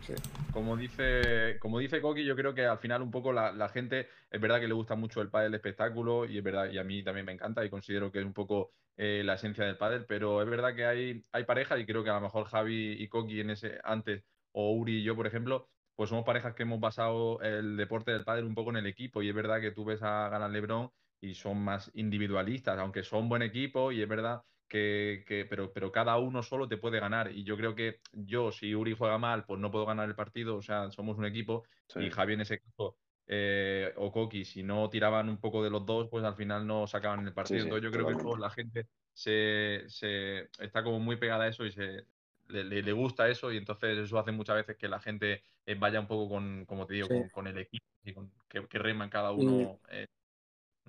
[0.00, 0.14] Sí.
[0.52, 4.08] Como dice, como dice Coqui, yo creo que al final un poco la, la, gente,
[4.30, 6.84] es verdad que le gusta mucho el pádel de espectáculo y es verdad, y a
[6.84, 10.04] mí también me encanta y considero que es un poco eh, la esencia del pádel,
[10.06, 13.08] pero es verdad que hay, hay parejas y creo que a lo mejor Javi y
[13.08, 16.80] Coqui en ese antes, o Uri y yo, por ejemplo, pues somos parejas que hemos
[16.80, 19.84] basado el deporte del pádel un poco en el equipo y es verdad que tú
[19.84, 24.42] ves a Ganan Lebron y son más individualistas, aunque son buen equipo y es verdad
[24.70, 27.32] que, que, pero, pero cada uno solo te puede ganar.
[27.32, 30.56] Y yo creo que yo, si Uri juega mal, pues no puedo ganar el partido.
[30.56, 31.64] O sea, somos un equipo.
[31.88, 32.00] Sí.
[32.00, 35.84] Y Javi en ese caso, eh, o Coqui, si no tiraban un poco de los
[35.84, 37.58] dos, pues al final no sacaban el partido.
[37.60, 41.66] Sí, entonces yo creo que la gente se, se, está como muy pegada a eso
[41.66, 42.04] y se,
[42.46, 43.52] le, le, gusta eso.
[43.52, 46.86] Y entonces eso hace muchas veces que la gente eh, vaya un poco con, como
[46.86, 49.80] te digo, con, con, el equipo y con, que, que reman cada uno.
[49.90, 50.06] Eh,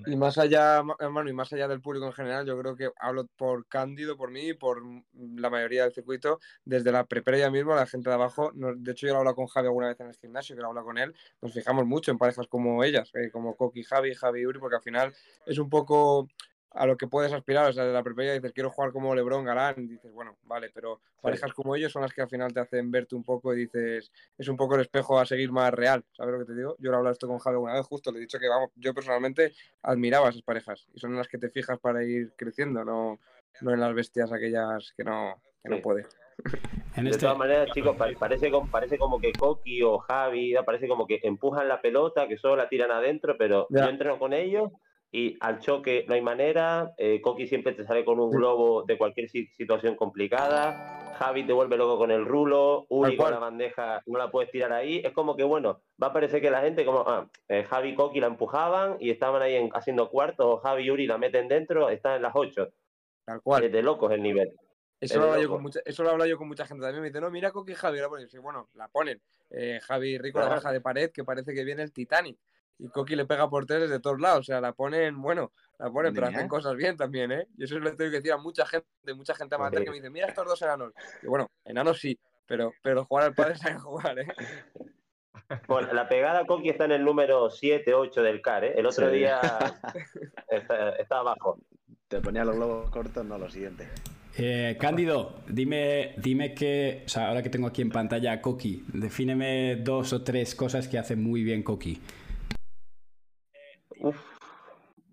[0.06, 3.28] y más allá, hermano, y más allá del público en general, yo creo que hablo
[3.36, 4.82] por Cándido, por mí y por
[5.14, 9.08] la mayoría del circuito, desde la previa mismo, la gente de abajo, nos, de hecho
[9.08, 10.88] yo lo he hablado con Javi alguna vez en el gimnasio, que lo he hablado
[10.88, 14.60] con él, nos fijamos mucho en parejas como ellas, eh, como Coqui Javi, Javi Uri,
[14.60, 15.14] porque al final
[15.46, 16.28] es un poco
[16.74, 17.70] a lo que puedes aspirar.
[17.70, 20.70] O sea, de la perspectiva dices, quiero jugar como Lebron, Galán, y dices, bueno, vale,
[20.74, 23.62] pero parejas como ellos son las que al final te hacen verte un poco y
[23.62, 26.04] dices, es un poco el espejo a seguir más real.
[26.14, 26.76] ¿Sabes lo que te digo?
[26.80, 28.94] Yo he hablado esto con Javi una vez, justo le he dicho que, vamos, yo
[28.94, 29.54] personalmente
[29.84, 33.20] admiraba esas parejas y son en las que te fijas para ir creciendo, no,
[33.62, 36.06] no en las bestias aquellas que no, que no puede.
[36.96, 38.18] de este todas maneras, chicos, parece,
[38.70, 42.70] parece como que Coqui o Javi, parece como que empujan la pelota, que solo la
[42.70, 44.72] tiran adentro, pero yo entreno con ellos
[45.12, 46.94] y al choque no hay manera.
[46.98, 51.14] Eh, Coqui siempre te sale con un globo de cualquier situación complicada.
[51.18, 52.86] Javi te vuelve loco con el rulo.
[52.90, 55.02] Uri con la bandeja no la puedes tirar ahí.
[55.04, 57.96] Es como que, bueno, va a parecer que la gente, como ah, eh, Javi y
[57.96, 61.90] Coqui la empujaban y estaban ahí haciendo cuartos, o Javi y Uri la meten dentro,
[61.90, 62.70] están en las ocho.
[63.26, 63.66] Tal cual.
[63.66, 64.54] Es de locos el nivel.
[65.02, 67.02] Eso lo, yo con mucha, eso lo hablo yo con mucha gente también.
[67.02, 68.00] Me dice, no, mira Coqui y Javi.
[68.00, 68.28] La ponen.
[68.42, 69.22] bueno, la ponen.
[69.50, 72.38] Eh, Javi Rico la baja de pared, que parece que viene el Titanic
[72.80, 74.40] y Coqui le pega por tres de todos lados.
[74.40, 77.48] O sea, la ponen, bueno, la ponen, pero hacen cosas bien también, ¿eh?
[77.58, 80.10] Y eso le tengo que decir a mucha gente, mucha gente amateur que me dice,
[80.10, 80.94] mira estos dos enanos.
[81.22, 84.28] Y bueno, enanos sí, pero, pero jugar al padre sabe jugar, ¿eh?
[85.68, 88.74] Bueno, la pegada Coqui está en el número 7, 8 del CAR, ¿eh?
[88.78, 89.40] El otro día
[90.50, 91.60] está, abajo.
[92.08, 93.88] Te ponía los globos cortos, no lo siguiente.
[94.38, 98.86] Eh, Cándido, dime, dime que, o sea, ahora que tengo aquí en pantalla a Coqui,
[98.94, 102.02] defíneme dos o tres cosas que hace muy bien Coqui.
[104.02, 104.18] Uf.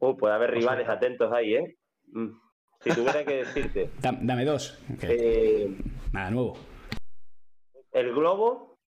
[0.01, 1.77] Uh, puede haber rivales atentos ahí, ¿eh?
[2.07, 2.29] Mm.
[2.81, 3.90] Si tuviera que decirte.
[4.01, 4.79] Dame dos.
[5.03, 5.77] Eh,
[6.12, 6.57] Nada nuevo.
[7.92, 8.79] El globo,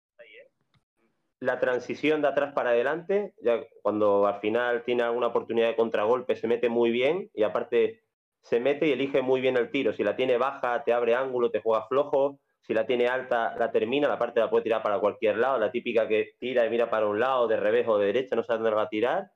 [1.41, 6.37] la transición de atrás para adelante, ya cuando al final tiene alguna oportunidad de contragolpe,
[6.37, 8.03] se mete muy bien y aparte
[8.43, 9.93] se mete y elige muy bien el tiro.
[9.93, 12.41] Si la tiene baja, te abre ángulo, te juega flojo.
[12.61, 15.59] Si la tiene alta, la termina, la parte la puede tirar para cualquier lado.
[15.59, 18.45] La típica que tira y mira para un lado, de revés o de derecha, no
[18.45, 19.31] sabe dónde va a tirar.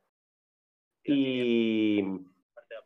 [1.05, 2.01] Y,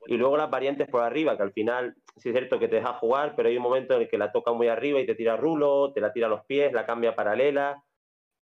[0.06, 2.94] y luego las variantes por arriba, que al final sí es cierto que te deja
[2.94, 5.36] jugar, pero hay un momento en el que la toca muy arriba y te tira
[5.36, 7.82] rulo, te la tira a los pies, la cambia paralela.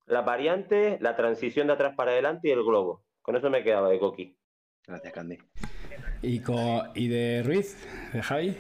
[0.07, 3.03] Las variantes, la transición de atrás para adelante y el globo.
[3.23, 4.37] Con eso me quedaba de Coqui.
[4.87, 5.39] Gracias, Candy.
[6.23, 6.41] ¿Y,
[6.95, 7.77] ¿Y de Ruiz?
[8.13, 8.57] ¿De Javi?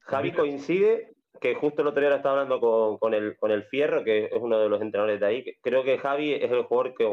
[0.00, 4.04] Javi coincide que justo el otro día estaba hablando con, con, el, con el Fierro,
[4.04, 5.44] que es uno de los entrenadores de ahí.
[5.62, 7.06] Creo que Javi es el jugador que,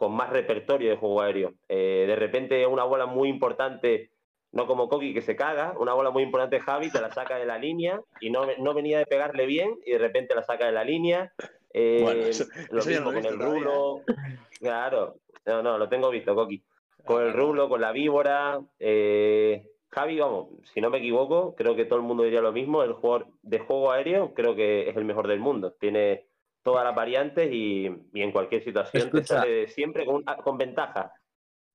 [0.00, 1.52] con más repertorio de juego aéreo.
[1.68, 4.10] Eh, de repente una bola muy importante,
[4.50, 7.44] no como Coqui que se caga, una bola muy importante Javi te la saca de
[7.44, 10.72] la línea y no, no venía de pegarle bien y de repente la saca de
[10.72, 11.34] la línea.
[11.74, 12.32] Eh,
[12.70, 14.00] lo mismo con el rulo.
[14.58, 16.62] Claro, no, no, lo tengo visto, Coqui.
[17.04, 18.58] Con el rulo, con la víbora.
[18.78, 22.82] Eh, Javi, vamos, si no me equivoco, creo que todo el mundo diría lo mismo.
[22.82, 25.74] El jugador de juego aéreo creo que es el mejor del mundo.
[25.78, 26.29] Tiene
[26.62, 31.12] todas las variantes y, en cualquier situación te sale siempre con, con, ventaja.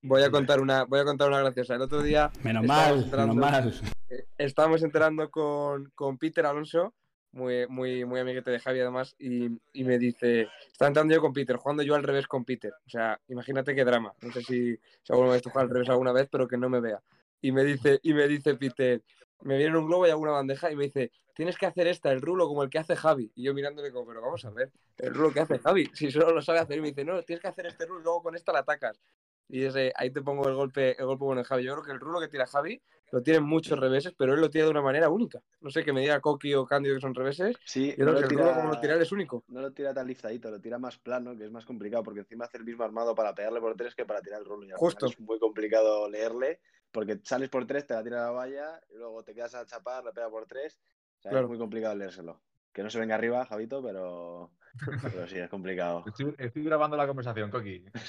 [0.02, 1.76] Voy a contar una, voy a contar una graciosa.
[1.76, 2.32] El otro día.
[2.44, 3.74] Menos mal, menos mal.
[4.10, 6.94] Eh, estábamos enterando con, con, Peter Alonso,
[7.32, 11.34] muy, muy, muy amiguete de Javi además, y, y, me dice, está entrando yo con
[11.34, 12.72] Peter, jugando yo al revés con Peter.
[12.86, 14.14] O sea, imagínate qué drama.
[14.22, 17.02] No sé si, si alguna vez al revés alguna vez, pero que no me vea.
[17.42, 19.02] Y me dice, y me dice Peter,
[19.42, 22.12] me viene un globo y hago una bandeja y me dice, tienes que hacer esta,
[22.12, 23.32] el rulo como el que hace Javi.
[23.36, 26.32] Y yo mirándole como, pero vamos a ver, el rulo que hace Javi, si solo
[26.32, 26.78] lo sabe hacer.
[26.78, 29.00] Y me dice, no, tienes que hacer este rulo y luego con esta la atacas.
[29.48, 31.64] Y ese, ahí te pongo el golpe, el golpe bueno de Javi.
[31.64, 34.50] Yo creo que el rulo que tira Javi lo tiene muchos reveses, pero él lo
[34.50, 35.40] tira de una manera única.
[35.62, 37.56] No sé que me diga Coqui o Cándido que son reveses.
[37.64, 39.44] Sí, yo creo que el rulo como lo tira es único.
[39.48, 42.46] No lo tira tan listadito, lo tira más plano, que es más complicado, porque encima
[42.46, 44.66] hace el mismo armado para pegarle por tres que para tirar el rulo.
[44.66, 45.06] Y Justo.
[45.06, 46.60] Es muy complicado leerle,
[46.96, 50.02] porque sales por tres, te la tira la valla, y luego te quedas a chapar,
[50.06, 50.80] le pega por tres,
[51.22, 52.40] es muy complicado leérselo.
[52.72, 54.52] Que no se venga arriba, Javito, pero,
[55.04, 56.06] pero sí, es complicado.
[56.38, 57.84] Estoy, grabando la conversación, Coqui.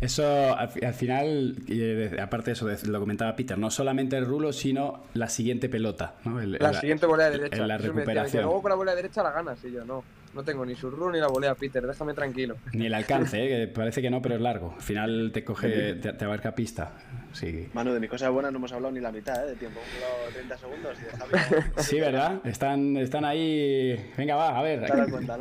[0.00, 1.56] Eso al, final,
[2.20, 6.16] aparte de eso, lo comentaba Peter, no solamente el rulo, sino la siguiente pelota.
[6.24, 7.62] la, siguiente bola de derecha.
[7.62, 8.44] En la recuperación.
[8.44, 10.04] luego con la bola de derecha la ganas, y yo no.
[10.36, 12.56] No tengo ni su rulo ni la volea, Peter, déjame tranquilo.
[12.74, 13.48] Ni el alcance, ¿eh?
[13.48, 14.74] que parece que no, pero es largo.
[14.76, 16.92] Al final te coge, te, abarca pista.
[17.32, 17.70] Sí.
[17.72, 19.52] Manu, de mi cosa buena no hemos hablado ni la mitad ¿eh?
[19.52, 19.80] de tiempo.
[19.80, 22.42] Hemos 30 segundos y Sí, ¿verdad?
[22.44, 24.12] Están, están ahí.
[24.18, 24.84] Venga, va, a ver.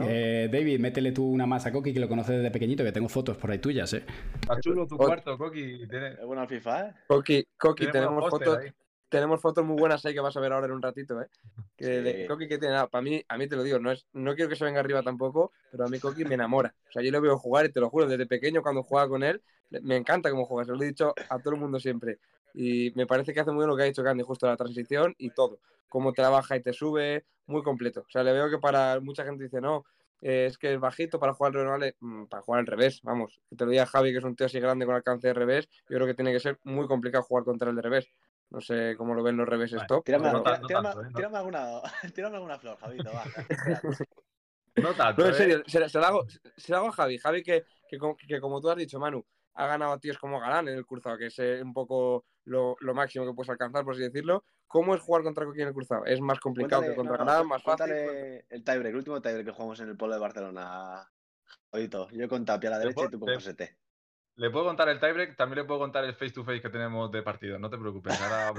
[0.08, 3.10] Eh, David, métele tú una más a Coqui, que lo conoces desde pequeñito, que tengo
[3.10, 4.06] fotos por ahí tuyas, ¿eh?
[4.40, 5.90] Está chulo tu cuarto, Coqui.
[5.92, 6.94] Es bueno al FIFA, ¿eh?
[7.08, 8.60] Coqui, Coqui tenemos, fotos
[9.10, 11.28] tenemos fotos muy buenas ahí que vas a ver ahora en un ratito, ¿eh?
[11.78, 14.34] Que de Coqui que tiene, para mí, a mí te lo digo, no es, no
[14.36, 16.74] quiero que se venga arriba tampoco, pero a mí Coqui me enamora.
[16.90, 19.24] O sea, yo lo veo jugar y te lo juro, desde pequeño cuando juega con
[19.24, 22.20] él, me encanta cómo juega, se lo he dicho a todo el mundo siempre.
[22.54, 25.14] Y me parece que hace muy bien lo que ha dicho Candy, justo la transición
[25.18, 25.60] y todo.
[25.90, 28.02] Cómo trabaja y te sube, muy completo.
[28.02, 29.86] O sea, le veo que para mucha gente dice, no,
[30.22, 33.42] eh, es que es bajito para jugar al mm, para jugar al revés, vamos.
[33.50, 35.68] Que te lo diga Javi, que es un tío así grande con alcance de revés,
[35.90, 38.08] yo creo que tiene que ser muy complicado jugar contra el de revés.
[38.52, 40.06] No sé cómo lo ven los reveses Vale, top.
[40.06, 41.12] Tírame, pero- no tanto, tírame- no tanto, ¿eh?
[41.16, 41.68] tírame alguna,
[42.16, 43.24] tírame alguna flor, Javito, va.
[44.78, 45.22] No tanto.
[45.22, 45.38] No, en ¿eh?
[45.38, 46.26] serio, se, se lo hago,
[46.58, 47.18] se lo hago a Javi.
[47.18, 50.40] Javi que, que, como- que como tú has dicho, Manu, ha ganado a tíos como
[50.40, 53.84] Galán en el cruzado, que es eh, un poco lo, lo máximo que puedes alcanzar,
[53.86, 54.44] por así decirlo.
[54.68, 56.06] ¿Cómo es jugar contra Coqui en el cruzado?
[56.06, 57.48] ¿Es más complicado Cuéntale- que contra no, no, Galán?
[57.48, 57.92] ¿Más fácil?
[57.94, 61.10] el tiebreak, el último tiebreak que jugamos en el polo de Barcelona.
[61.72, 63.78] Javito, yo con Tapia a la derecha y tú con te- Josete.
[64.38, 67.10] Le puedo contar el tiebreak, también le puedo contar el face to face que tenemos
[67.12, 68.20] de partido, no te preocupes.
[68.20, 68.54] Ahora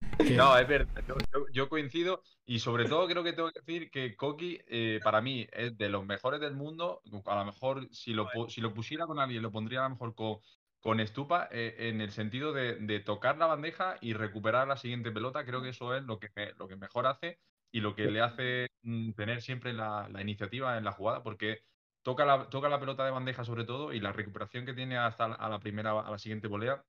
[0.36, 1.14] No, es verdad, yo,
[1.52, 5.46] yo- coincido y sobre todo creo que tengo que decir que Koki eh, para mí
[5.52, 7.02] es de los mejores del mundo.
[7.26, 10.14] A lo mejor si lo, si lo pusiera con alguien lo pondría a lo mejor
[10.14, 10.38] con,
[10.80, 15.10] con Estupa eh, en el sentido de, de tocar la bandeja y recuperar la siguiente
[15.12, 15.44] pelota.
[15.44, 18.20] Creo que eso es lo que, me- lo que mejor hace y lo que le
[18.20, 21.60] hace mm, tener siempre la, la iniciativa en la jugada porque
[22.08, 25.28] toca la, toca la pelota de bandeja sobre todo y la recuperación que tiene hasta
[25.28, 26.84] la- a la primera, a la siguiente volea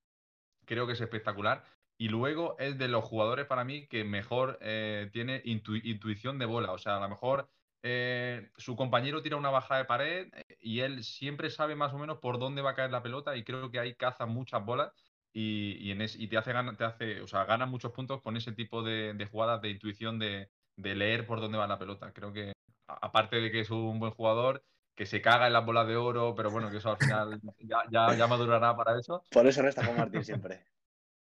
[0.65, 1.63] creo que es espectacular.
[1.97, 6.45] Y luego es de los jugadores para mí que mejor eh, tiene intu- intuición de
[6.45, 6.71] bola.
[6.73, 7.49] O sea, a lo mejor
[7.84, 11.97] eh, su compañero tira una bajada de pared eh, y él siempre sabe más o
[11.99, 14.93] menos por dónde va a caer la pelota y creo que ahí caza muchas bolas
[15.34, 19.13] y, y te hace, te hace, o sea, gana muchos puntos con ese tipo de,
[19.13, 20.49] de jugadas de intuición de,
[20.95, 22.13] leer por dónde va la pelota.
[22.13, 22.53] Creo que
[22.88, 24.63] aparte de que es un buen jugador,
[24.99, 27.83] que se caga en las bolas de oro, pero bueno, que eso al final ya,
[27.89, 29.23] ya, ya madurará para eso.
[29.31, 30.65] Por eso resta Juan Martín siempre.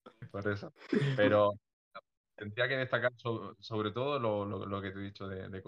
[0.32, 0.72] Por eso.
[1.18, 1.52] Pero
[2.38, 5.62] tendría que destacar so- sobre todo lo, lo- lo que te he dicho de, de.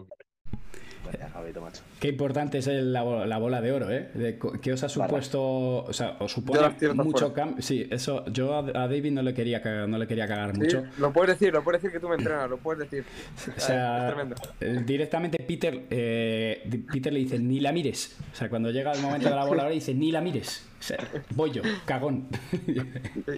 [1.04, 1.82] Gracias, Javito, macho.
[2.00, 4.10] Qué importante es el- la, la bola de oro, ¿eh?
[4.14, 5.42] De ¿Qué os ha supuesto?
[5.86, 7.62] O sea, os Yo supone mucho cambio.
[7.62, 8.26] Sí, eso.
[8.28, 10.84] Yo a, a David no le quería cagar, no le quería cagar Sí, mucho.
[10.98, 13.04] lo puedes decir, lo puedes decir que tú me entrenas, lo puedes decir.
[13.58, 14.36] O sea, es tremendo.
[14.60, 18.18] eh, directamente Peter, eh, Peter le dice, ni la mires.
[18.32, 20.66] O sea, cuando llega el momento de la bola ahora dice, ni la mires.
[21.36, 22.28] Voy yo, cagón.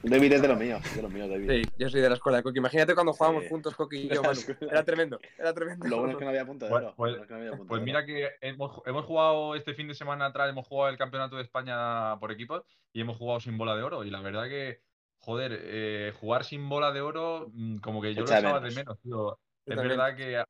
[0.03, 1.49] David es de los míos, de los míos, David.
[1.49, 2.59] Sí, yo soy de la escuela de Coqui.
[2.59, 3.49] Imagínate cuando jugábamos Sí.
[3.49, 4.39] juntos Coqui y yo, Manu.
[4.61, 5.87] Era tremendo, era tremendo.
[5.87, 6.93] Lo bueno es que no había punto de Pues- oro.
[6.95, 9.87] pues- lo bueno es que no había Pues mira que hemos, hemos jugado este fin
[9.87, 13.57] de semana atrás, hemos jugado el Campeonato de España por equipos y hemos jugado sin
[13.57, 14.03] bola de oro.
[14.03, 14.81] Y la verdad que,
[15.19, 18.75] joder, eh, jugar sin bola de oro, mm, como que yo Echa lo echaba de
[18.75, 18.99] menos.
[19.01, 19.37] tío.
[19.65, 20.43] Es verdad que,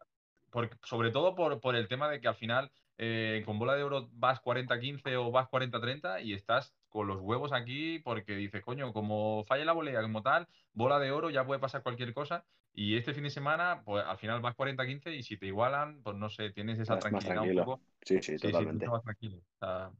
[0.50, 2.72] por- sobre todo por, por el tema de que al final
[3.04, 7.52] eh, con bola de oro vas 40-15 o vas 40-30 y estás con los huevos
[7.52, 11.60] aquí porque dices, coño, como falla la volea, como tal, bola de oro ya puede
[11.60, 12.46] pasar cualquier cosa.
[12.74, 16.16] Y este fin de semana, pues al final vas 40-15 y si te igualan, pues
[16.16, 17.82] no sé, tienes esa más tranquilidad un poco.
[18.04, 18.86] Sí, sí, Sí, sí, totalmente.
[19.04, 19.38] tranquilo.
[19.40, 19.92] O sea,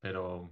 [0.00, 0.50] pero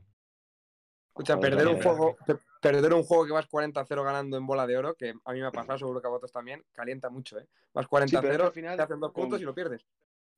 [1.09, 4.67] Escucha, Joder, perder un juego, pe- perder un juego que vas 40-0 ganando en bola
[4.67, 7.38] de oro, que a mí me ha pasado, seguro que a vosotros también, calienta mucho,
[7.38, 7.47] ¿eh?
[7.75, 9.85] Vas 40-0, Sí, al final, te hacen dos con- puntos y lo pierdes.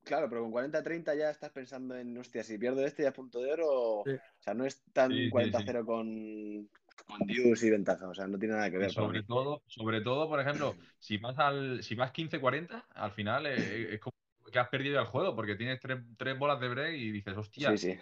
[0.05, 3.41] Claro, pero con 40-30 ya estás pensando en, hostia, si pierdo este ya es punto
[3.41, 4.01] de oro.
[4.05, 4.11] Sí.
[4.11, 6.69] O sea, no es tan Sí, sí, 40-0 con,
[7.07, 8.07] con Dios y ventaja.
[8.07, 8.91] O sea, no tiene nada que ver.
[8.91, 13.99] sobre todo, sobre todo, por ejemplo, si vas al, si vas 15-40, al final es
[13.99, 14.13] como
[14.51, 17.69] que has perdido el juego, porque tienes tres, tres bolas de break y dices, hostia,
[17.71, 17.99] Sí, sí.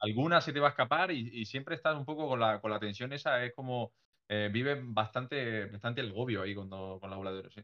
[0.00, 2.70] alguna se te va a escapar y, y siempre estás un poco con la, con
[2.70, 3.92] la tensión esa, es como
[4.28, 7.62] eh, vive bastante, bastante el gobio ahí cuando, con la bola de oro, sí.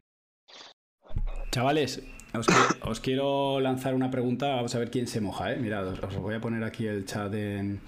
[1.53, 2.01] Chavales,
[2.33, 4.47] os, qui- os quiero lanzar una pregunta.
[4.55, 5.57] Vamos a ver quién se moja, ¿eh?
[5.57, 7.79] Mirad, os, os voy a poner aquí el chat en.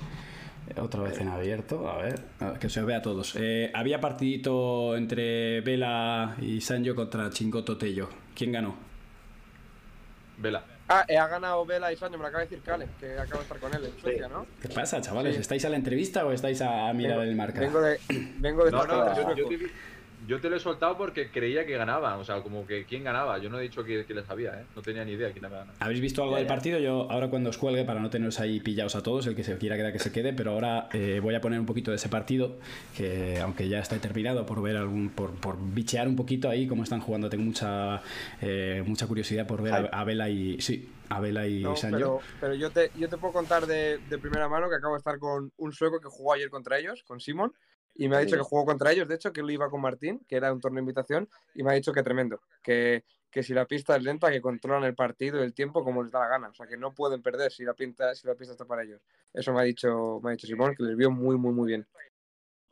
[0.77, 3.35] Otra vez en abierto, a ver, a ver, que se os vea a todos.
[3.37, 8.09] Eh, había partidito entre Vela y Sanjo contra Chingoto Tello.
[8.35, 8.75] ¿Quién ganó?
[10.37, 10.63] Vela.
[10.89, 13.37] Ah, eh, ha ganado Vela y Sancho, me lo acaba de decir Cale, que acaba
[13.37, 14.45] de estar con él en Suecia, ¿no?
[14.61, 15.35] ¿Qué pasa, chavales?
[15.35, 15.41] Sí.
[15.41, 17.59] ¿Estáis a la entrevista o estáis a, a mirar Vengo- el marca?
[17.59, 17.99] Vengo de,
[18.39, 19.45] vengo de No, no, yo, yo
[20.27, 23.37] yo te lo he soltado porque creía que ganaba, o sea, como que quién ganaba.
[23.37, 24.65] Yo no he dicho que, que le sabía, ¿eh?
[24.75, 25.77] No tenía ni idea quién había ganado.
[25.79, 26.53] ¿Habéis visto algo Ya, del ya.
[26.53, 26.79] partido?
[26.79, 29.57] Yo ahora cuando os cuelgue, para no teneros ahí pillados a todos, el que se
[29.57, 32.09] quiera quedar que se quede, pero ahora eh, voy a poner un poquito de ese
[32.09, 32.57] partido,
[32.97, 36.83] que aunque ya está terminado, por ver algún, por, por bichear un poquito ahí cómo
[36.83, 38.01] están jugando, tengo mucha
[38.41, 41.97] eh, mucha curiosidad por ver a, a Vela y sí, a Vela y No, Sancho.
[41.97, 44.99] pero, pero yo, te, yo te puedo contar de, de primera mano que acabo de
[44.99, 47.53] estar con un sueco que jugó ayer contra ellos, con Simon,
[47.95, 48.41] y me ha dicho Sí.
[48.41, 50.77] que jugó contra ellos, de hecho, que él iba con Martín, que era un torneo
[50.77, 54.29] de invitación, y me ha dicho que tremendo, que, que si la pista es lenta,
[54.31, 56.77] que controlan el partido y el tiempo como les da la gana, o sea, que
[56.77, 59.01] no pueden perder si la, pinta, si la pista está para ellos.
[59.33, 61.87] Eso me ha dicho, me ha dicho Simón, que les vio muy, muy, muy bien.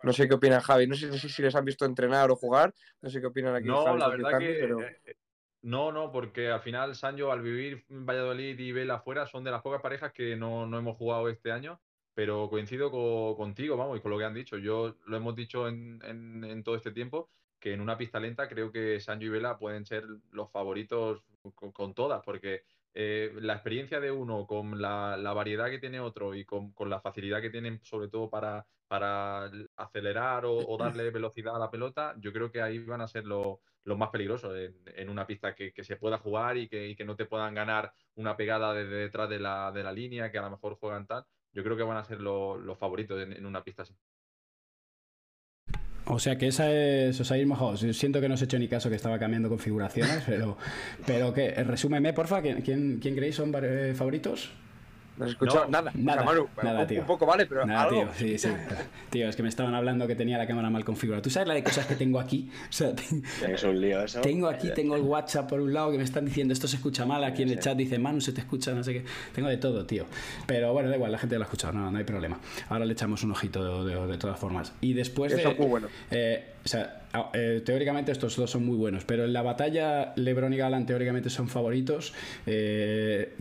[0.03, 2.73] No sé qué opina Javi, no sé si, si les han visto entrenar o jugar,
[3.01, 3.67] no sé qué opinan aquí.
[3.67, 4.57] No, Javi, la verdad que.
[4.59, 5.15] pero- eh, eh,
[5.61, 9.51] No, no, porque al final Sancho, al vivir en Valladolid y Vela afuera, son de
[9.51, 11.79] las pocas parejas que no, no hemos jugado este año.
[12.13, 14.57] Pero coincido co- contigo, vamos, y con lo que han dicho.
[14.57, 18.47] Yo lo hemos dicho en, en- en todo este tiempo, que en una pista lenta
[18.47, 21.23] creo que Sancho y Vela pueden ser los favoritos
[21.55, 22.63] con, con todas, porque
[22.95, 27.41] eh, la experiencia de uno con la, variedad que tiene otro y con, la facilidad
[27.41, 32.51] que tienen sobre todo para, para acelerar o, darle velocidad a la pelota, yo creo
[32.51, 34.53] que ahí van a ser los más peligrosos
[34.95, 38.73] en, una pista que, se pueda jugar y que, no te puedan ganar una pegada
[38.73, 41.25] desde detrás de la, de la línea, que a lo mejor juegan tal.
[41.53, 43.95] Yo creo que van a ser los favoritos en una pista así.
[46.05, 47.77] O sea que esa es, os habéis mojado.
[47.77, 50.57] Siento que no os he hecho ni caso que estaba cambiando configuraciones, pero,
[51.05, 53.53] pero que resúmeme, porfa, ¿quién, quién creéis son
[53.95, 54.51] favoritos?
[55.17, 55.91] No has escuchado nada.
[55.93, 56.25] Nada,
[56.63, 57.01] nada, tío.
[57.01, 58.09] Un poco vale, pero nada, tío.
[58.17, 58.49] Sí, sí.
[59.09, 61.21] tío, es que me estaban hablando que tenía la cámara mal configurada.
[61.21, 62.49] ¿Tú sabes la de cosas que tengo aquí?
[62.69, 62.93] O sea,
[63.41, 64.21] tengo, un lío eso.
[64.21, 67.05] Tengo aquí, tengo el WhatsApp por un lado que me están diciendo esto se escucha
[67.05, 67.23] mal.
[67.23, 69.05] Aquí en el chat dice Manu, se te escucha, no sé qué.
[69.33, 70.05] Tengo de todo, tío.
[70.47, 72.39] Pero bueno, da igual, la gente lo ha escuchado, no, no hay problema.
[72.69, 74.73] Ahora le echamos un ojito de, todas formas.
[74.81, 75.55] Y después eso de.
[75.55, 75.87] Muy bueno.
[76.09, 80.53] Eh, o sea, eh, teóricamente estos dos son muy buenos, pero en la batalla LeBron
[80.53, 82.13] y Galán teóricamente son favoritos.
[82.45, 83.35] Eh,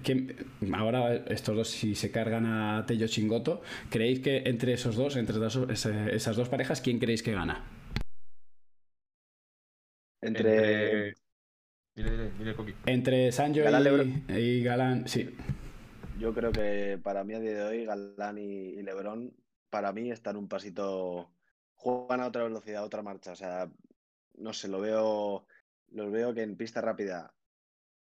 [0.74, 5.37] ahora estos dos si se cargan a Tello Chingoto, ¿creéis que entre esos dos, entre
[5.46, 7.64] esas dos parejas, quién creéis que gana?
[10.20, 11.14] Entre...
[12.87, 13.61] Entre Sanjo
[14.37, 15.30] y, Galán, sí.
[16.18, 19.32] Yo creo que para mí a día de hoy Galán y Lebron,
[19.70, 21.32] para mí están un pasito
[21.83, 23.33] juegan a otra velocidad, a otra marcha.
[23.33, 23.68] O sea,
[24.37, 25.47] no sé, lo veo,
[25.90, 27.35] lo veo que en pista rápida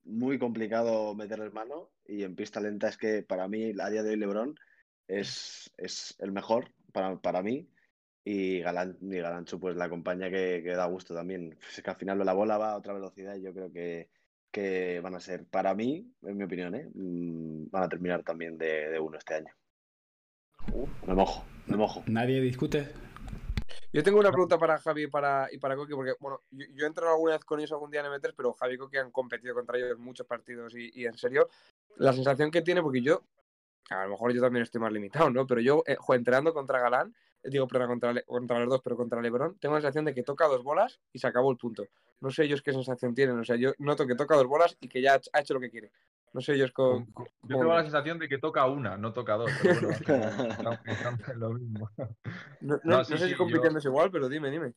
[0.04, 4.10] muy complicado meterles mano y en pista lenta es que para mí a día de
[4.10, 4.56] hoy Lebron
[5.08, 7.70] es, es el mejor para, para mí
[8.26, 11.58] y Galán, y Galancho pues la acompaña que, da gusto también.
[11.76, 14.10] Es que al final la bola va a otra velocidad y yo creo que,
[14.52, 16.90] que van a ser, para mí, en mi opinión, ¿eh?
[16.94, 19.54] Mm, van a terminar también de, de uno este año.
[21.08, 22.04] me mojo, me mojo.
[22.08, 23.11] ¿Nadie discute?
[23.94, 26.88] Yo tengo una pregunta para Javi y para, y para Coqui, porque bueno, yo, he
[26.88, 29.54] entrado alguna vez con ellos algún día en M3, pero Javi y Coqui han competido
[29.54, 31.50] contra ellos en muchos partidos y, en serio,
[31.98, 33.24] la sensación que tiene, porque yo,
[33.90, 35.46] a lo mejor yo también estoy más limitado, ¿no?
[35.46, 39.58] Pero yo, eh, entrenando contra Galán, digo, pero contra, contra los dos, pero contra Lebron,
[39.60, 41.86] tengo la sensación de que toca dos bolas y se acabó el punto.
[42.22, 44.88] No sé ellos qué sensación tienen, o sea, yo noto que toca dos bolas y
[44.88, 45.92] que ya ha hecho lo que quiere.
[46.34, 47.08] No sé ellos con.
[47.44, 49.52] Yo tengo la sensación de que toca una, no toca dos.
[49.62, 50.80] Pero bueno,
[51.36, 51.90] lo mismo.
[52.62, 54.74] No, sé si compitiendo es igual, pero dime, dime.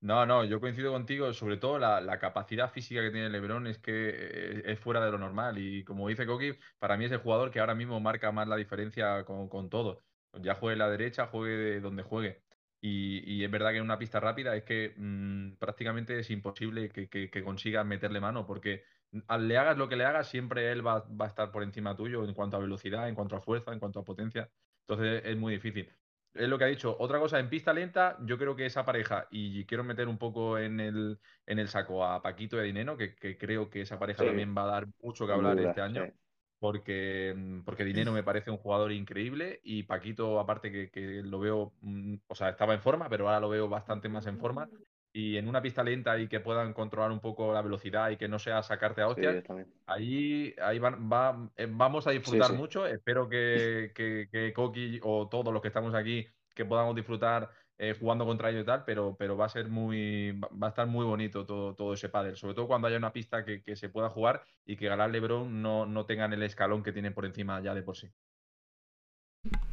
[0.00, 4.10] No, no, yo coincido contigo, sobre todo la, capacidad física que tiene Lebron es que
[4.10, 7.52] eh, es fuera de lo normal y como dice Koki, para mí es el jugador
[7.52, 10.02] que ahora mismo marca más la diferencia con, con todo.
[10.40, 12.42] Ya juegue la derecha, juegue de donde juegue.
[12.84, 17.08] Y, es verdad que en una pista rápida es que mm, prácticamente es imposible que,
[17.08, 18.82] que, consiga meterle mano, porque
[19.12, 22.34] le hagas lo que le hagas, siempre él va, a estar por encima tuyo en
[22.34, 24.50] cuanto a velocidad, en cuanto a fuerza, en cuanto a potencia.
[24.86, 25.90] Entonces es muy difícil.
[26.34, 26.96] Es lo que ha dicho.
[26.98, 30.58] Otra cosa, en pista lenta, yo creo que esa pareja, y quiero meter un poco
[30.58, 34.24] en el, en el saco a Paquito y a Dineno, que, creo que esa pareja
[34.24, 36.10] también va a dar mucho que hablar este año.
[36.58, 41.72] Porque, porque Dinero me parece un jugador increíble y Paquito, aparte que, que, lo veo,
[41.80, 44.68] mm, o sea, estaba en forma, pero ahora lo veo bastante más en forma
[45.12, 48.28] y en una pista lenta y que puedan controlar un poco la velocidad y que
[48.28, 49.44] no sea sacarte a hostias,
[49.86, 52.86] ahí, ahí va, eh, vamos a disfrutar mucho.
[52.86, 57.96] Espero que, que, que Koki o todos los que estamos aquí que podamos disfrutar eh,
[57.98, 61.04] jugando contra ellos y tal, pero, pero va a ser muy, va a estar muy
[61.04, 64.08] bonito todo, todo ese pádel, sobre todo cuando haya una pista que, que se pueda
[64.08, 67.74] jugar y que Galán Lebron no, no tengan el escalón que tienen por encima ya
[67.74, 68.08] de por sí.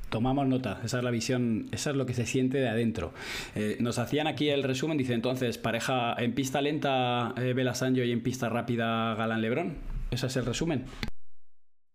[0.09, 3.13] Tomamos nota, esa es la visión, esa es lo que se siente de adentro.
[3.55, 8.11] Eh, nos hacían aquí el resumen, dice entonces, pareja en pista lenta eh, Bela y
[8.11, 9.77] en pista rápida Galán Lebrón.
[10.09, 10.85] ¿Ese es el resumen?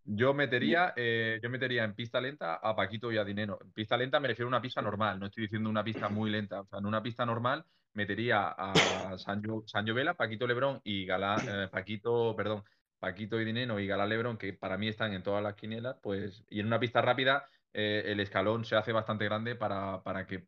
[0.06, 3.58] Yo metería, eh, yo metería en pista lenta a Paquito y a Dinero.
[3.64, 6.30] En pista lenta me refiero a una pista normal, no estoy diciendo una pista muy
[6.30, 6.60] lenta.
[6.60, 11.68] O sea, en una pista normal metería a Sancho, Vela, Paquito Lebrón y Galán, eh,
[11.68, 12.62] Paquito, perdón,
[12.98, 16.44] Paquito y Dinero y Galán Lebrón, que para mí están en todas las quinielas, pues,
[16.50, 17.46] y en una pista rápida
[17.76, 20.46] eh, el escalón se hace bastante grande para, que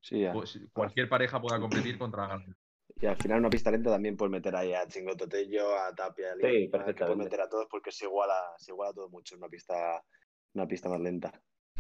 [0.73, 2.41] cualquier pareja pueda competir contra
[3.01, 6.37] Y al final una pista lenta también puedes meter ahí a Chingototello, a Tapia, a
[6.37, 10.01] sí, puedes meter a todos porque se iguala, se iguala todo mucho en una pista,
[10.55, 11.33] una pista más lenta.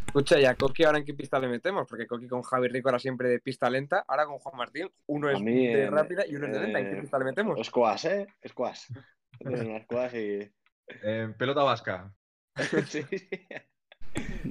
[0.05, 2.99] Escucha, ya Coqui ahora en qué pista le metemos, porque Coqui con Javi Rico era
[2.99, 6.55] siempre de pista lenta, ahora con Juan Martín, uno es de rápida y uno es
[6.55, 7.65] de lenta, ¿en qué pista le metemos?
[7.65, 8.27] Squash, ¿eh?
[8.49, 8.87] Squash.
[9.85, 10.51] Squash y...
[11.39, 12.13] pelota vasca.
[12.89, 13.29] sí, sí.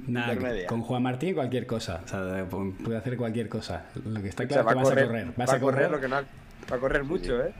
[0.06, 2.02] Nada, con Juan Martín cualquier cosa.
[2.04, 3.86] O sea, puede hacer cualquier cosa.
[4.04, 5.32] Lo que está claro es que vas a correr.
[5.36, 7.52] Vas a correr, lo que no, va a correr mucho, ¿eh?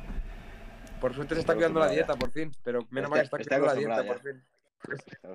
[1.00, 2.52] Por suerte se está cuidando la dieta, por fin.
[2.62, 4.42] Pero menos mal que está cuidando la dieta, por fin.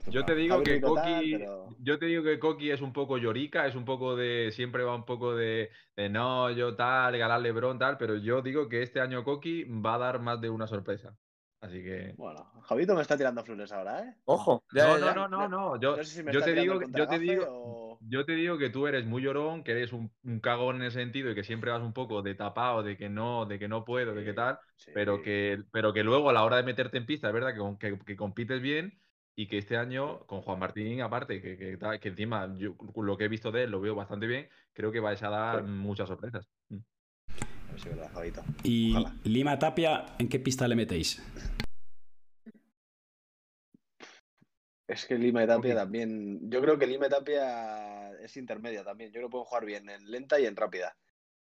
[0.07, 1.45] Yo te digo que Coqui,
[1.79, 4.95] yo te digo que Coqui es un poco llorica, es un poco de, siempre va
[4.95, 9.01] un poco de, de no, yo tal, Galán Lebron tal, pero yo digo que este
[9.01, 11.15] año Coqui va a dar más de una sorpresa.
[11.61, 12.13] Así que.
[12.17, 14.15] Bueno, Javito me está tirando flores ahora, ¿eh?
[14.25, 14.63] Ojo.
[14.71, 15.79] no, no, no, no, no.
[15.79, 19.73] Yo, te digo, yo te digo, yo te digo que tú eres muy llorón, que
[19.73, 22.97] eres un, cagón en ese sentido y que siempre vas un poco de tapado, de
[22.97, 24.57] que no, de que no puedo, de que tal,
[24.95, 27.99] pero que, pero que luego a la hora de meterte en pista, es verdad que,
[28.05, 28.99] que, compites bien
[29.35, 33.25] y que este año con Juan Martín, aparte, que, que, que encima yo, lo que
[33.25, 36.49] he visto de él lo veo bastante bien, creo que vais a dar muchas sorpresas.
[38.63, 41.21] ¿Y Lima Tapia, en qué pista le metéis?
[44.87, 46.49] Es que Lima y Tapia también.
[46.49, 49.09] Yo creo que Lima y Tapia es intermedia también.
[49.09, 50.97] Yo creo que pueden jugar bien en lenta y en rápida.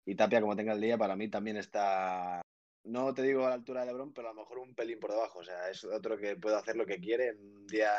[0.06, 2.40] Y Tapia, como tenga el día, para mí también está.
[2.84, 5.10] No te digo a la altura de Lebron, pero a lo mejor un pelín por
[5.10, 5.40] debajo.
[5.40, 7.28] O sea, es otro que puede hacer lo que quiere.
[7.28, 7.90] En un día,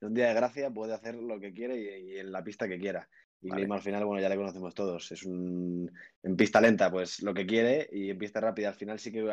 [0.00, 2.78] en un día de gracia puede hacer lo que quiere y en la pista que
[2.78, 3.08] quiera.
[3.40, 5.12] Y Lima al final, bueno, ya le conocemos todos.
[5.12, 5.90] Es un.
[6.22, 7.88] En pista lenta, pues lo que quiere.
[7.92, 9.24] Y en pista rápida, al final sí que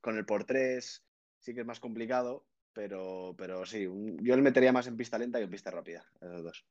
[0.00, 1.02] con el por tres
[1.38, 2.44] sí que es más complicado.
[2.72, 3.84] Pero, pero sí,
[4.20, 6.66] yo le metería más en pista lenta que en pista rápida, esos dos.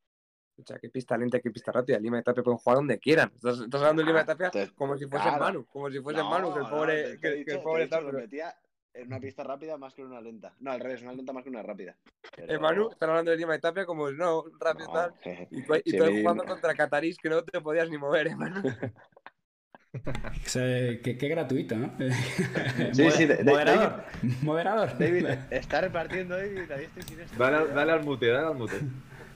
[0.58, 2.00] O sea, que pista lenta, que pista rápida.
[2.00, 3.32] Lima y Tapia pueden jugar donde quieran.
[3.36, 6.54] Estás, hablando de Lima y ah, Tapia como si fuese Manu, como si fuese Manu,
[6.54, 8.56] que el pobre, que, el pobre metía
[8.96, 10.56] en una pista rápida más que en una lenta.
[10.60, 11.96] No, al revés, una lenta más que una rápida.
[12.36, 12.62] Pero...
[12.62, 15.14] Manu, están hablando de Lima y Tapia como no, rápido tal.
[15.52, 18.64] Y, y tú jugando contra Catarís que no te podías ni mover, ¿eh, Manu.
[20.54, 21.94] qué, gratuito, ¿no?
[22.94, 24.04] Sí, sí, moderador.
[24.42, 24.98] moderador.
[24.98, 27.38] David, está repartiendo David, estoy sin esto.
[27.38, 28.80] Dale, dale, al mute, dale al mute.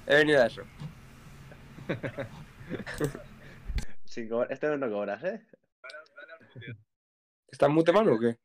[0.08, 0.64] He venido a eso.
[4.50, 5.42] Este no cobras, ¿eh?
[7.52, 8.38] ¿Está en mute, Manu, o qué?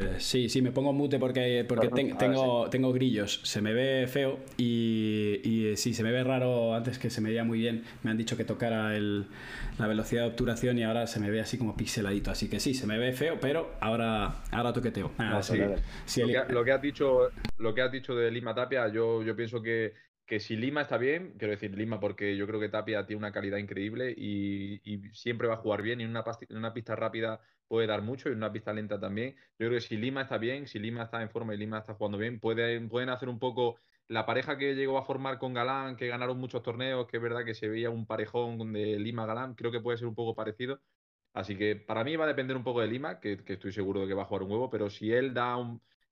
[0.00, 3.40] Eh, sí, sí, me pongo mute porque, porque tengo, tengo grillos.
[3.44, 6.74] Se me ve feo y, y, eh, sí, se me ve raro.
[6.74, 10.28] Antes que se me veía muy bien, me han dicho que tocara la velocidad de
[10.28, 12.30] obturación y ahora se me ve así como pixeladito.
[12.30, 15.12] Así que sí, se me ve feo, pero ahora, ahora toqueteo.
[15.18, 15.42] Ah,
[16.48, 17.28] lo, que, has dicho,
[17.58, 19.92] lo que has dicho de Lima Tapia, yo, yo pienso que,
[20.24, 23.32] que si Lima está bien, quiero decir Lima porque yo creo que Tapia tiene una
[23.32, 24.80] calidad increíble y,
[25.12, 27.40] siempre va a jugar bien y en una, en una pista rápida
[27.70, 29.36] puede dar mucho y una pista lenta también.
[29.58, 31.94] Yo creo que si Lima está bien, si Lima está en forma y Lima está
[31.94, 33.76] jugando bien, pueden, pueden hacer un poco
[34.08, 37.44] la pareja que llegó a formar con Galán, que ganaron muchos torneos, que es verdad
[37.44, 40.80] que se veía un parejón de Lima-Galán, creo que puede ser un poco parecido.
[41.32, 44.08] Así que para mí va a depender un poco de Lima, que, estoy seguro de
[44.08, 45.56] que va a jugar un huevo, pero si él da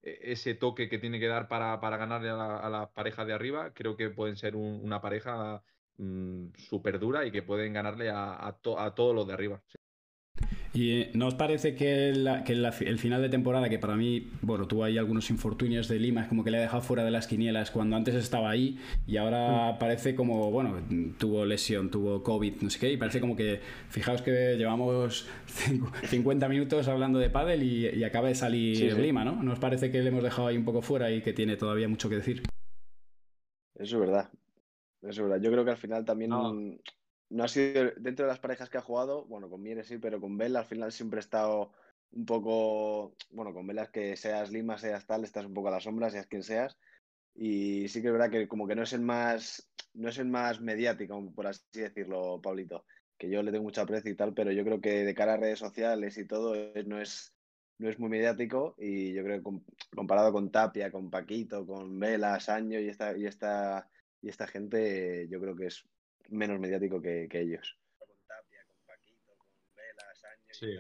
[0.03, 3.33] e, ese toque que tiene que dar para, para ganarle a la, a pareja de
[3.33, 5.63] arriba, creo que pueden ser una pareja
[5.97, 8.53] mm, súper dura y que pueden ganarle a, a
[8.95, 9.63] todos los de arriba.
[10.75, 14.85] ¿Y eh, no os parece que, el final de temporada, que para mí, bueno, tuvo
[14.85, 17.71] ahí algunos infortunios de Lima, es como que le ha dejado fuera de las quinielas
[17.71, 19.79] cuando antes estaba ahí y ahora mm.
[19.79, 20.77] parece como, bueno,
[21.19, 25.27] tuvo lesión, tuvo COVID, no sé qué, y parece como que, fijaos que llevamos
[26.05, 29.43] 50 minutos hablando de pádel y, acaba de salir Lima, ¿no?
[29.43, 31.89] ¿No os parece que le hemos dejado ahí un poco fuera y que tiene todavía
[31.89, 32.43] mucho que decir?
[33.75, 34.31] Eso es verdad.
[35.03, 35.41] Eso es verdad.
[35.41, 36.55] Yo creo que al final también no
[37.45, 40.39] ha sido dentro de las parejas que ha jugado, bueno, con Mieres sí, pero con
[40.39, 41.73] Vela al final siempre ha estado
[42.13, 45.81] un poco, bueno, con Vela que seas Lima, seas tal, estás un poco a la
[45.81, 46.79] sombra, seas quien seas.
[47.35, 50.27] Y sí que es verdad que como que no es el más, no es el
[50.27, 52.85] más mediático, por así decirlo, Pablito,
[53.19, 55.37] que yo le tengo mucho aprecio y tal, pero yo creo que de cara a
[55.37, 56.55] redes sociales y todo
[56.87, 57.35] no es,
[57.79, 59.61] no es muy mediático y yo creo que
[59.95, 63.89] comparado con Tapia, con Paquito, con Vela, Saño y esta, y esta,
[64.23, 65.85] y esta gente, yo creo que es
[66.29, 67.79] menos mediático que, ellos.
[67.99, 70.05] Con Tapia, con Paquito, con Vela,
[70.51, 70.77] Sí.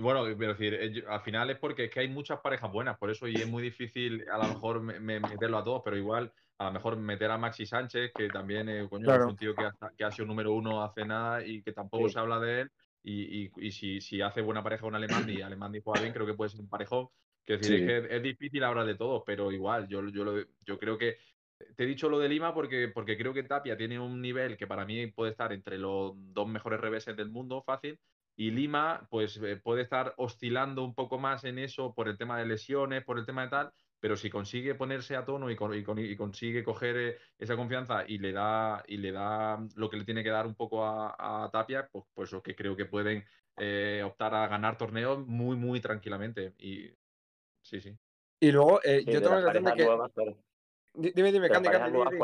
[0.00, 3.26] Bueno, quiero decir, al final es porque es que hay muchas parejas buenas, por eso
[3.26, 6.96] y es muy difícil a lo mejor meterlo a todos, pero igual a lo mejor
[6.96, 11.04] meter a Maxi Sánchez, que también es un tío que ha, sido número uno hace
[11.04, 12.70] nada y que tampoco se habla de él.
[13.04, 16.34] Y, y, si, si, hace buena pareja con Alemán y Alemán juega bien, creo que
[16.34, 17.08] puede ser un parejón.
[17.44, 20.24] Quiero decir, es que es difícil hablar de todo, pero igual, yo, yo,
[20.64, 21.16] yo creo que
[21.76, 24.66] te he dicho lo de Lima porque, porque creo que Tapia tiene un nivel que
[24.66, 27.98] para mí puede estar entre los dos mejores reveses del mundo, fácil.
[28.36, 32.38] Y Lima, pues eh, puede estar oscilando un poco más en eso por el tema
[32.38, 36.16] de lesiones, por el tema de tal, pero si consigue ponerse a tono y, y,
[36.16, 40.24] consigue coger eh, esa confianza y le da y le da lo que le tiene
[40.24, 43.24] que dar un poco a, Tapia, pues, pues lo que creo que pueden
[43.58, 46.54] eh, optar a ganar torneos muy, muy tranquilamente.
[46.58, 46.90] Y
[47.60, 47.96] sí, sí.
[48.40, 50.36] Y luego, yo tengo la que.
[50.94, 51.70] Dime, dime, Candy,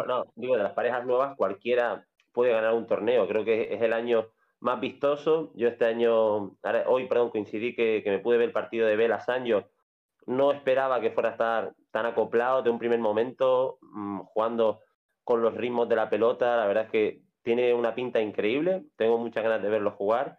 [0.06, 3.26] No, digo, de las parejas nuevas, cualquiera puede ganar un torneo.
[3.26, 4.28] Creo que es el año
[4.60, 5.50] más vistoso.
[5.54, 6.56] Yo este año,
[6.86, 9.70] hoy, perdón, coincidí que, me pude ver el partido de Vela Sancho.
[10.26, 14.80] No esperaba que fuera a estar tan acoplado de un primer momento, mm, jugando
[15.24, 16.56] con los ritmos de la pelota.
[16.56, 18.84] La verdad es que tiene una pinta increíble.
[18.96, 20.38] Tengo muchas ganas de verlo jugar.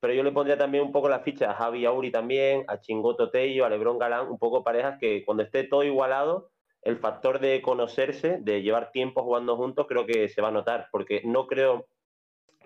[0.00, 3.30] pero yo le pondría también un poco la ficha a Javi Auri también, a Chingoto
[3.30, 6.51] Tello, a Lebron Galán, un poco parejas que cuando esté todo igualado,
[6.82, 10.88] el factor de conocerse, de llevar tiempo jugando juntos, creo que se va a notar,
[10.90, 11.86] porque no creo,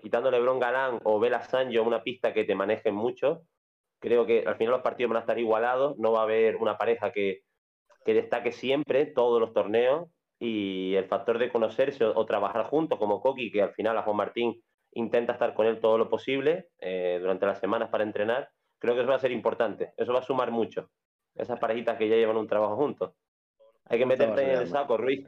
[0.01, 3.43] quitando Lebron Galán o Vela Sancho, una pista que te manejen mucho,
[3.99, 6.77] creo que al final los partidos van a estar igualados, no va a haber una
[6.77, 7.41] pareja que,
[8.03, 10.09] que destaque siempre todos los torneos
[10.39, 14.17] y el factor de conocerse o, trabajar juntos, como Coqui, que al final a Juan
[14.17, 14.61] Martín
[14.93, 18.49] intenta estar con él todo lo posible eh, durante las semanas para entrenar,
[18.79, 20.89] creo que eso va a ser importante, eso va a sumar mucho,
[21.35, 23.13] esas parejitas que ya llevan un trabajo juntos.
[23.89, 25.27] Hay que meterte en el saco, Ruiz.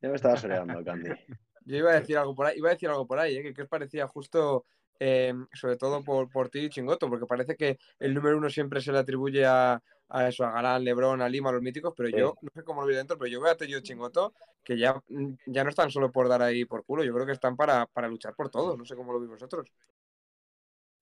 [0.00, 1.10] Ya me estaba soleando, Candy.
[1.64, 3.52] Yo iba a decir algo por ahí, iba a decir algo por ahí, ¿eh?
[3.52, 4.66] que, os parecía justo,
[5.00, 8.80] eh, sobre todo por, por ti y Chingoto, porque parece que el número uno siempre
[8.80, 12.08] se le atribuye a, a eso, a Galán, Lebron, a Lima, a los míticos, pero
[12.08, 14.32] yo no sé cómo lo vi dentro, pero yo veo a Tello Chingoto
[14.62, 15.00] que ya,
[15.46, 18.08] ya no están solo por dar ahí por culo, yo creo que están para, para
[18.08, 19.68] luchar por todo, no sé cómo lo veis vosotros.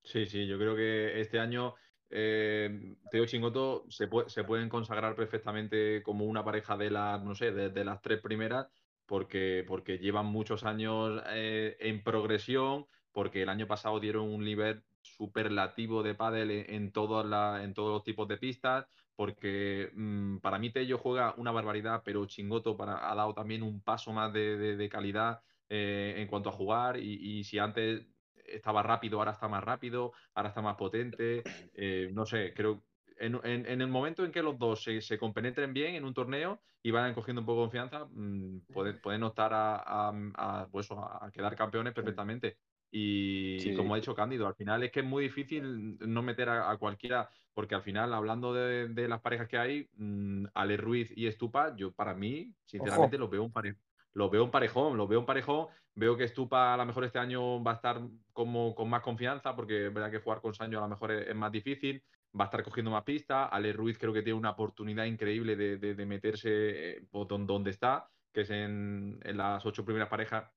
[0.02, 1.74] Sí, sí, yo creo que este año
[2.16, 7.84] eh, Teo Chingoto se, pueden consagrar perfectamente como una pareja de las, no sé, de,
[7.84, 8.68] las tres primeras,
[9.04, 14.84] porque, porque llevan muchos años eh, en progresión, porque el año pasado dieron un nivel
[15.02, 18.86] superlativo de pádel en, todos los tipos de pistas,
[19.16, 23.80] porque mm, para mí Tello juega una barbaridad, pero Chingoto para, ha dado también un
[23.80, 28.06] paso más de, calidad eh, en cuanto a jugar y, si antes
[28.46, 31.42] estaba rápido, ahora está más rápido, ahora está más potente,
[31.74, 32.82] eh, no sé, creo...
[33.16, 36.60] En, en, el momento en que los dos se, se, compenetren bien en un torneo
[36.82, 40.88] y vayan cogiendo un poco de confianza, mmm, pueden, pueden optar a, a, a, pues,
[40.90, 42.56] a quedar campeones perfectamente.
[42.96, 46.76] Y, como ha dicho Cándido, al final es que es muy difícil no meter a,
[46.76, 51.26] cualquiera, porque al final, hablando de, de las parejas que hay, mmm, Ale Ruiz y
[51.26, 53.82] Estupa, yo para mí, sinceramente, lo veo un parejón.
[54.14, 55.66] Lo veo un parejón, lo veo un parejón.
[55.96, 58.00] Veo que Estupa a lo mejor este año va a estar
[58.32, 61.34] como con más confianza, porque es verdad que jugar con Sancho a lo mejor es,
[61.34, 62.02] más difícil
[62.38, 63.48] va a estar cogiendo más pistas.
[63.52, 68.42] Ale Ruiz creo que tiene una oportunidad increíble de, de, meterse eh, donde está, que
[68.42, 70.50] es en, las ocho primeras parejas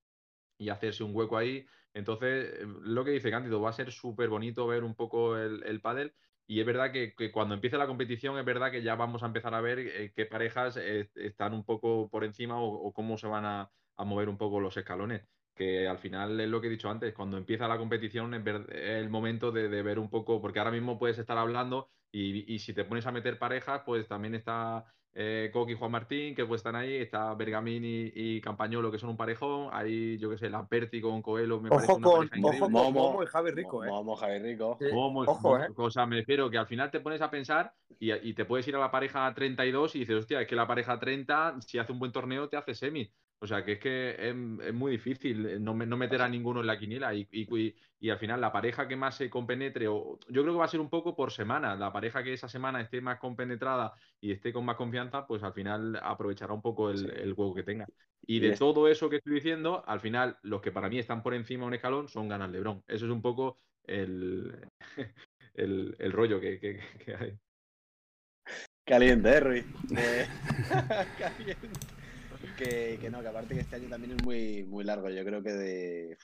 [0.58, 1.66] y hacerse un hueco ahí.
[1.94, 5.82] Entonces, lo que dice Cándido, va a ser súper bonito ver un poco el, el
[5.82, 6.14] pádel.
[6.48, 9.26] Y es verdad que, que, cuando empiece la competición, es verdad que ya vamos a
[9.26, 13.28] empezar a ver eh, qué parejas eh, están un poco por encima o, cómo se
[13.28, 15.24] van a, a, mover un poco los escalones.
[15.56, 18.66] Que al final es lo que he dicho antes, cuando empieza la competición es, ver,
[18.70, 22.54] es el momento de, de, ver un poco, porque ahora mismo puedes estar hablando y,
[22.54, 24.86] y si te pones a meter parejas, pues también está
[25.20, 29.00] eh, Coqui y Juan Martín, que pues están ahí, está Bergamín y, y, Campañolo, que
[29.00, 32.18] son un parejón, ahí yo que sé, Lamperti con Coelho, me ojo parece una con,
[32.18, 32.58] pareja increíble.
[32.58, 33.88] Ojo con Momo y Javi Rico, eh.
[33.88, 34.78] Momo, Javi Rico.
[34.80, 34.86] Sí.
[34.94, 35.70] Momo, Ojo, eh.
[35.76, 38.68] O sea, me refiero que al final te pones a pensar y, y, te puedes
[38.68, 41.92] ir a la pareja 32 y dices, hostia, es que la pareja 30, si hace
[41.92, 43.12] un buen torneo, te hace semi.
[43.40, 44.36] O sea, que es que es,
[44.68, 48.18] es muy difícil no, no, meter a ninguno en la quiniela y, y, y, al
[48.18, 50.90] final la pareja que más se compenetre, o, yo creo que va a ser un
[50.90, 54.76] poco por semana, la pareja que esa semana esté más compenetrada y esté con más
[54.76, 57.08] confianza, pues al final aprovechará un poco el, sí.
[57.16, 57.86] el juego que tenga.
[58.26, 61.34] Y de todo eso que estoy diciendo, al final los que para mí están por
[61.34, 62.84] encima de un escalón son ganas Lebron.
[62.88, 64.68] Eso es un poco el,
[65.54, 67.38] el, el rollo que, que, que, hay.
[68.86, 69.66] Caliente, ¿eh, Ruiz?
[69.98, 70.28] Eh,
[71.20, 71.97] caliente
[72.58, 75.10] que, no, que aparte que este año también es muy, muy largo.
[75.10, 76.18] Yo creo que de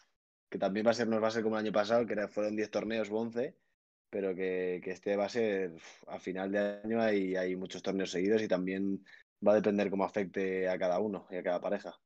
[0.50, 2.56] que también va a ser, nos va a ser como el año pasado, que fueron
[2.56, 3.56] 10 torneos o 11,
[4.10, 5.74] pero que, que, este va a ser
[6.08, 9.04] a final de año hay, hay muchos torneos seguidos y también
[9.46, 12.00] va a depender cómo afecte a cada uno y a cada pareja.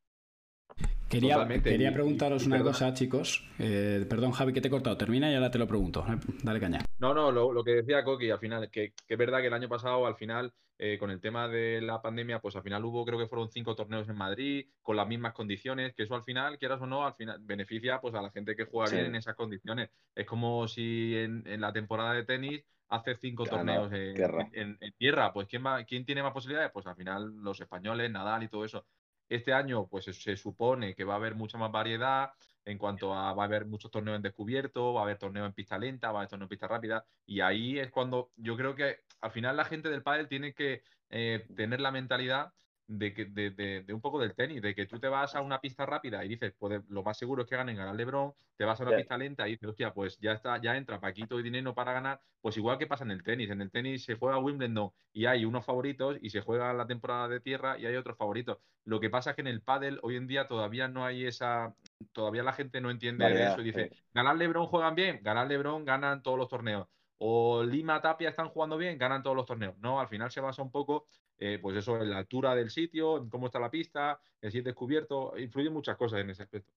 [1.09, 3.47] Quería, quería preguntaros una cosa, chicos.
[3.59, 4.97] Eh, perdón, Javi, que te he cortado.
[4.97, 6.05] Termina y ahora te lo pregunto.
[6.43, 6.79] Dale caña.
[6.99, 9.53] No, no, lo, lo que decía Coqui, al final, que, que, es verdad que el
[9.53, 13.05] año pasado, al final, eh, con el tema de la pandemia, pues al final hubo,
[13.05, 16.57] creo que fueron cinco torneos en Madrid, con las mismas condiciones, que eso al final,
[16.57, 18.95] quieras o no, al final beneficia pues a la gente que juega sí.
[18.95, 19.89] bien en esas condiciones.
[20.13, 24.49] Es como si en, en la temporada de tenis hace cinco claro, torneos en tierra.
[24.53, 25.33] En, en, tierra.
[25.33, 26.71] Pues ¿quién, va, ¿quién tiene más posibilidades?
[26.71, 28.85] Pues al final los españoles, Nadal y todo eso.
[29.29, 32.31] Este año, pues se supone que va a haber mucha más variedad
[32.67, 35.53] en cuanto a va a haber muchos torneos en descubierto, va a haber torneos en
[35.53, 38.75] pista lenta, va a haber torneos en pista rápida, y ahí es cuando yo creo
[38.75, 42.51] que al final la gente del pádel tiene que eh, tener la mentalidad
[42.87, 45.41] de, que, de, de, de, un poco del tenis, de que tú te vas a
[45.41, 48.63] una pista rápida y dices, pues lo más seguro es que ganen ganar Lebron, te
[48.65, 48.97] vas a una sí.
[48.97, 52.21] pista lenta y dices, hostia, pues ya está, ya entra Paquito y dinero para ganar,
[52.41, 55.43] pues igual que pasa en el tenis, en el tenis se juega Wimbledon y hay
[55.43, 58.57] unos favoritos y se juega la temporada de tierra y hay otros favoritos.
[58.85, 61.75] Lo que pasa es que en el pádel hoy en día todavía no hay esa,
[62.13, 63.99] todavía la gente no entiende vale, eso y dice, sí.
[64.13, 66.87] ganar Lebron juegan bien, ganar Lebron ganan todos los torneos
[67.19, 69.77] o Lima Tapia están jugando bien, ganan todos los torneos.
[69.79, 71.07] No, al final se basa un poco,
[71.39, 74.59] eh, pues eso, en la altura del sitio, en cómo está la pista, en si
[74.59, 76.71] es descubierto, influyen muchas cosas en ese aspecto.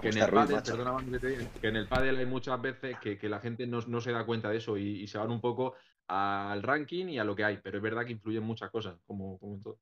[0.00, 0.62] que en, el pádel,
[1.60, 4.58] que, en el pádel hay muchas veces que, la gente no, se da cuenta de
[4.58, 5.74] eso y, se van un poco
[6.08, 9.38] al ranking y a lo que hay, pero es verdad que influyen muchas cosas, como,
[9.38, 9.78] como todo.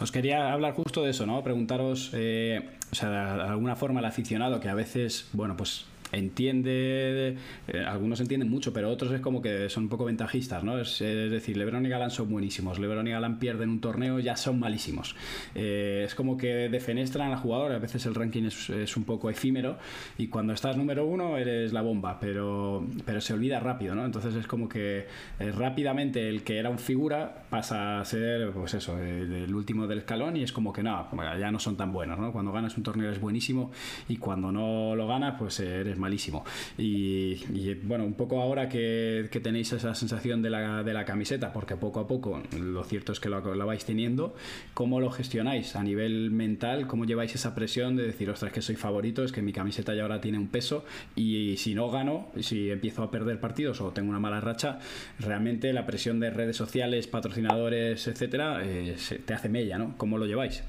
[0.00, 1.42] Os quería hablar justo de eso, ¿no?
[1.44, 7.36] Preguntaros, eh, o sea, de alguna forma el aficionado que a veces, bueno, pues entiende,
[7.68, 10.78] eh, algunos entienden mucho, pero otros es como que son un poco ventajistas, ¿no?
[10.78, 14.60] Es, decir, Lebron y Galán son buenísimos, Lebron y Galán pierden un torneo, ya son
[14.60, 15.16] malísimos.
[15.54, 19.78] Eh, es como que defenestran al jugador, a veces el ranking es, un poco efímero
[20.18, 24.04] y cuando estás número uno eres la bomba, pero, pero se olvida rápido, ¿no?
[24.04, 25.06] Entonces es como que
[25.40, 29.98] eh, rápidamente el que era un figura pasa a ser, pues eso, el, último del
[29.98, 31.08] escalón y es como que no,
[31.38, 32.32] ya no son tan buenos, ¿no?
[32.32, 33.70] Cuando ganas un torneo eres buenísimo
[34.08, 36.44] y cuando no lo ganas, pues eres malísimo.
[36.76, 41.76] Y, bueno, un poco ahora que, tenéis esa sensación de la, de la, camiseta, porque
[41.76, 44.34] poco a poco lo cierto es que lo, vais teniendo,
[44.74, 46.86] ¿cómo lo gestionáis a nivel mental?
[46.86, 50.02] ¿Cómo lleváis esa presión de decir, ostras, que soy favorito, es que mi camiseta ya
[50.02, 50.84] ahora tiene un peso
[51.16, 54.78] y si no gano, si empiezo a perder partidos o tengo una mala racha,
[55.18, 59.96] realmente la presión de redes sociales, patrocinadores, etcétera, eh, te hace mella, ¿no?
[59.96, 60.62] ¿Cómo lo lleváis?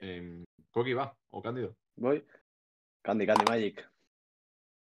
[0.00, 0.44] Eh,
[0.96, 1.76] va, o Cándido.
[1.96, 2.24] Voy.
[3.08, 3.90] Candy, Candy Magic.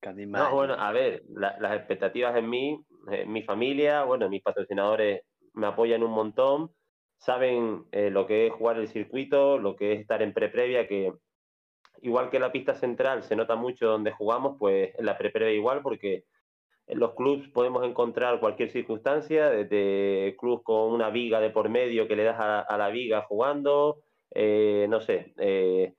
[0.01, 0.49] Candy Magic.
[0.49, 5.69] No, bueno, a ver, las expectativas en mí, en mi familia, bueno, mis patrocinadores me
[5.69, 6.73] apoyan un montón,
[7.19, 11.13] saben eh, lo que es jugar el circuito, lo que es estar en pre-previa, que
[12.03, 15.81] igual que la pista central se nota mucho donde jugamos, pues en la pre-previa igual,
[15.83, 16.25] porque
[16.89, 22.09] en los clubs podemos encontrar cualquier circunstancia, desde clubs con una viga de por medio
[22.09, 24.01] que le das a, la viga jugando,
[24.35, 25.95] eh, no sé, eh,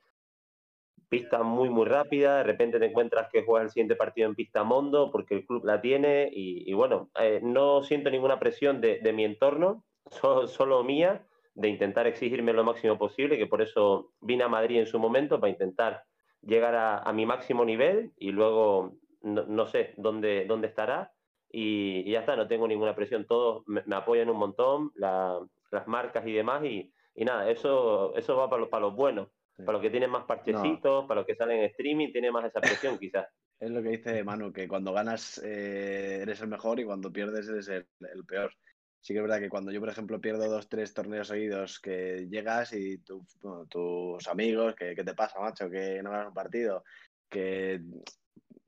[1.10, 4.62] pista muy, muy rápida, de repente te encuentras que juegas el siguiente partido en pista
[4.62, 9.24] Mondo porque el club la tiene y, bueno, eh, no siento ninguna presión de, mi
[9.24, 9.84] entorno,
[10.46, 14.86] solo, mía, de intentar exigirme lo máximo posible, que por eso vine a Madrid en
[14.86, 16.04] su momento para intentar
[16.42, 21.12] llegar a, mi máximo nivel y luego no, sé dónde, dónde estará.
[21.52, 26.32] Y, ya está, no tengo ninguna presión, todos me, apoyan un montón, las marcas y
[26.32, 29.28] demás y, nada, eso, eso va para, para los buenos
[29.64, 32.60] para los que tienen más parchecitos, para los que salen en streaming, tiene más esa
[32.60, 33.26] presión quizás.
[33.58, 37.48] Es lo que dice Manu, que cuando ganas eh, eres el mejor y cuando pierdes
[37.48, 37.86] eres el,
[38.26, 38.54] peor.
[39.02, 42.26] Sí que es verdad que cuando yo, por ejemplo, pierdo dos, tres torneos seguidos, que
[42.30, 45.70] llegas y tus amigos, que, ¿qué te pasa, macho?
[45.70, 46.84] Que no ganas un partido,
[47.28, 47.80] que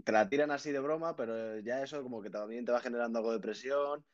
[0.05, 3.18] te la tiran así de broma, pero ya eso como que también te va generando
[3.18, 4.05] algo de presión,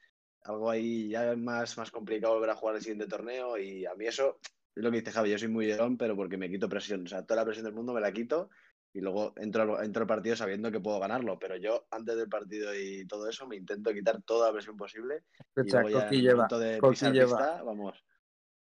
[0.42, 3.94] algo ahí ya es más, más complicado volver a jugar el siguiente torneo y a
[3.94, 4.38] mí eso
[4.78, 7.02] es lo que dice Javi, yo soy muy llorón, pero porque me quito presión.
[7.04, 8.48] O sea, toda la presión del mundo me la quito
[8.92, 11.36] y luego entro, entro al partido sabiendo que puedo ganarlo.
[11.38, 15.24] Pero yo, antes del partido y todo eso, me intento quitar toda la presión posible.
[15.56, 18.04] y luego ya lleva, de pisar Pista, vamos.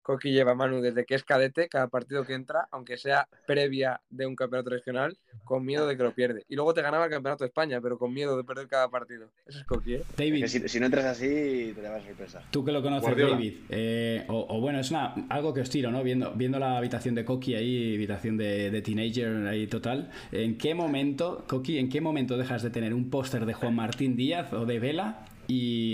[0.02, 4.26] Coqui lleva Manu desde que es cadete, cada partido que entra, aunque sea previa de
[4.26, 6.43] un campeonato regional, con miedo de que lo pierde.
[6.49, 9.30] Y luego te ganaba el campeonato de España, pero con miedo de perder cada partido.
[9.45, 10.04] Eso es Coqui, ¿eh?
[10.18, 10.45] David.
[10.47, 12.43] si, no entras así, te da sorpresa.
[12.52, 13.54] Tú que lo conoces, David.
[13.70, 16.04] Eh, o, bueno, es una, algo que os tiro, ¿no?
[16.04, 20.12] Viendo, viendo la habitación de Coqui ahí, habitación de, de teenager ahí total.
[20.32, 24.16] ¿En qué momento, Coqui, en qué momento dejas de tener un póster de Juan Martín
[24.16, 25.26] Díaz o de Vela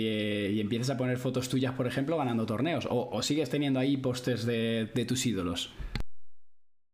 [0.08, 2.88] eh, y, empiezas a poner fotos tuyas, por ejemplo, ganando torneos?
[2.90, 5.74] ¿O, sigues teniendo ahí postes de, tus ídolos?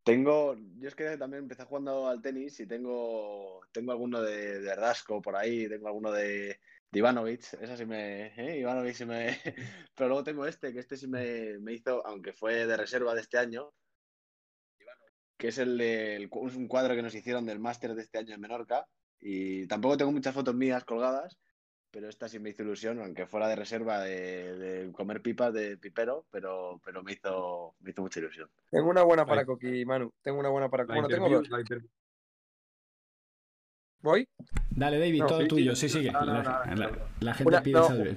[0.04, 4.76] Tengo, yo es que también empecé jugando al tenis y tengo, tengo alguno de, de
[5.24, 6.60] por ahí, tengo alguno de,
[6.94, 8.60] de Ivanovic, sí me, ¿eh?
[8.60, 9.40] Ivanovic sí me,
[9.96, 13.22] pero luego tengo este, que este sí me, me hizo, aunque fue de reserva de
[13.22, 13.74] este año,
[15.38, 18.42] que es el de, un cuadro que nos hicieron del máster de este año en
[18.42, 18.86] Menorca,
[19.20, 21.40] y tampoco tengo muchas fotos mías colgadas,
[21.94, 26.26] pero esta sí me hizo ilusión, aunque fuera de reserva de, comer pipas de pipero,
[26.32, 28.50] pero, pero me, hizo, me hizo mucha ilusión.
[28.72, 30.12] Tengo una buena para Coqui, Manu.
[30.24, 31.08] Tengo una buena para Coqui.
[31.08, 31.48] tengo dos.
[34.04, 34.28] ¿Voy?
[34.70, 35.78] Dale, David, todo tuyo.
[35.78, 36.12] Sí, sigue.
[36.12, 37.62] la, gente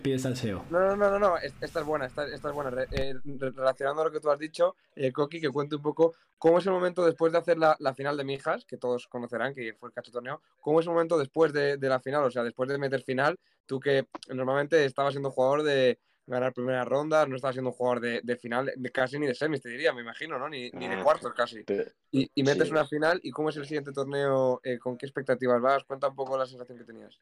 [0.02, 0.64] pide, salseo.
[0.68, 1.36] No, no, no, no, no.
[1.38, 2.86] Esta es buena, esta, es buena.
[2.90, 6.58] Eh, relacionando a lo que tú has dicho, eh, Coqui, que cuente un poco cómo
[6.58, 9.90] es el momento después de hacer la, final de Mijas, que todos conocerán, que fue
[9.90, 10.42] el cacho torneo.
[10.60, 12.24] ¿Cómo es el momento después de, de la final?
[12.24, 16.84] O sea, después de meter final, tú que normalmente estabas siendo jugador de ganar primera
[16.84, 20.02] ronda, no estabas siendo jugador de, final, de casi ni de semis, te diría, me
[20.02, 20.48] imagino, ¿no?
[20.48, 21.64] Ni, de ah, cuartos casi.
[22.10, 24.60] y, metes una final, ¿y cómo es el siguiente torneo?
[24.64, 25.84] Eh, ¿Con qué expectativas vas?
[25.84, 27.18] Cuenta un poco la sensación que tenías.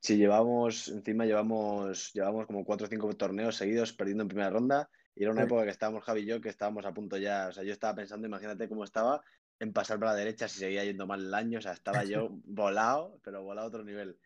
[0.00, 4.88] Sí, llevamos, encima llevamos, llevamos como cuatro o cinco torneos seguidos perdiendo en primera ronda.
[5.14, 7.52] Y era una época que estábamos Javi y yo, que estábamos a punto ya, o
[7.52, 9.22] sea, yo estaba pensando, imagínate cómo estaba
[9.58, 12.28] en pasar para la derecha si seguía yendo mal el año, o sea, estaba yo
[12.44, 14.18] volado, pero volado a otro nivel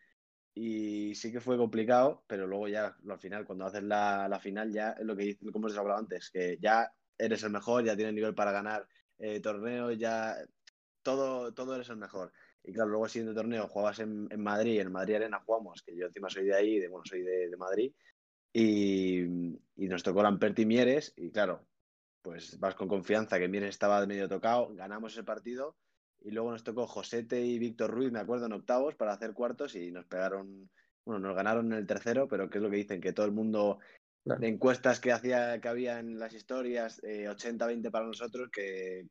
[0.53, 4.71] y sí que fue complicado, pero luego ya al final, cuando haces la, la final,
[4.71, 7.95] ya es lo que como os he hablado antes, que ya eres el mejor, ya
[7.95, 8.87] tienes nivel para ganar
[9.19, 10.35] eh, torneo ya
[11.03, 12.31] todo, todo eres el mejor.
[12.63, 15.95] Y claro, luego el siguiente torneo jugabas en, en, Madrid, en Madrid Arena jugamos, que
[15.95, 17.93] yo encima soy de ahí, de, bueno, soy de, de Madrid,
[18.53, 21.65] y, y, nos tocó Lamperti Mieres, y claro,
[22.21, 25.77] pues vas con confianza que Mieres estaba medio tocado, ganamos el partido,
[26.21, 29.75] y luego nos tocó Josete y Víctor Ruiz, me acuerdo, en octavos para hacer cuartos,
[29.75, 30.69] y nos pegaron,
[31.05, 33.01] bueno, nos ganaron en el tercero, pero ¿qué es lo que dicen?
[33.01, 33.79] Que todo el mundo
[34.23, 34.39] Claro.
[34.39, 39.07] de encuestas que hacía que había en las historias, eh, 80-20 para nosotros, que,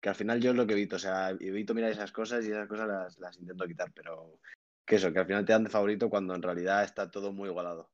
[0.00, 2.50] que, al final yo es lo que evito, o sea, evito mirar esas cosas y
[2.50, 4.40] esas cosas las, las, intento quitar, pero
[4.84, 7.48] que eso, que al final te dan de favorito cuando en realidad está todo muy
[7.48, 7.90] igualado.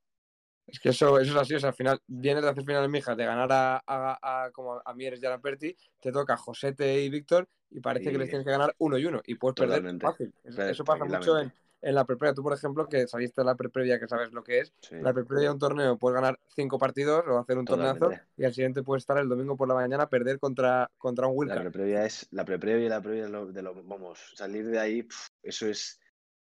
[0.66, 2.90] Es que eso, eso es así, o sea, al final vienes de hacer final en
[2.92, 7.02] Mijas, de ganar a, a, a, como a Mieres y a Lamperti, te toca Josete
[7.02, 8.12] y Víctor y parece y...
[8.12, 10.06] que les tienes que ganar uno y uno y puedes Totalmente.
[10.06, 10.68] perder fácil.
[10.70, 11.52] Eso pasa mucho en,
[11.82, 12.34] en la preprevia.
[12.34, 14.94] Tú, por ejemplo, que saliste de la preprevia, que sabes lo que es, sí.
[15.00, 17.98] la preprevia de un torneo puedes ganar cinco partidos o hacer un Totalmente.
[17.98, 21.26] torneazo y al siguiente puedes estar el domingo por la mañana a perder contra, contra
[21.26, 21.56] un Wilcar.
[21.56, 24.78] La preprevia es la preprevia y la previa de lo, de lo vamos, salir de
[24.78, 25.98] ahí, pff, eso es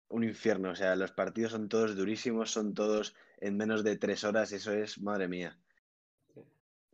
[0.09, 0.71] un infierno.
[0.71, 4.71] O sea, los partidos son todos durísimos, son todos en menos de tres horas, eso
[4.71, 5.57] es, madre mía.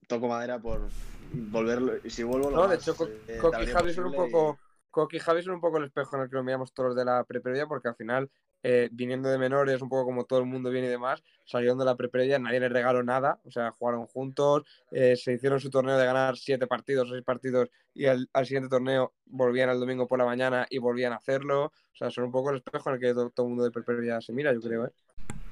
[0.08, 0.88] Toco madera por
[1.32, 2.96] volverlo, si vuelvo lo No, de hecho,
[3.28, 4.60] eh, Coqui Javi son un poco...
[4.62, 6.96] Y Coqui Javi son un poco el espejo en el que nos miramos todos los
[6.96, 8.30] de la preprevia, porque al final,
[8.64, 11.86] eh, viniendo de menores, un poco como todo el mundo viene y demás, salieron de
[11.86, 15.98] la preprevia, nadie les regaló nada, o sea, jugaron juntos, eh, se hicieron su torneo
[15.98, 20.20] de ganar siete partidos, seis partidos, y al, al, siguiente torneo volvían al domingo por
[20.20, 21.66] la mañana y volvían a hacerlo.
[21.66, 23.72] O sea, son un poco el espejo en el que todo, todo el mundo de
[23.72, 24.91] preprevia se mira, yo creo, ¿eh?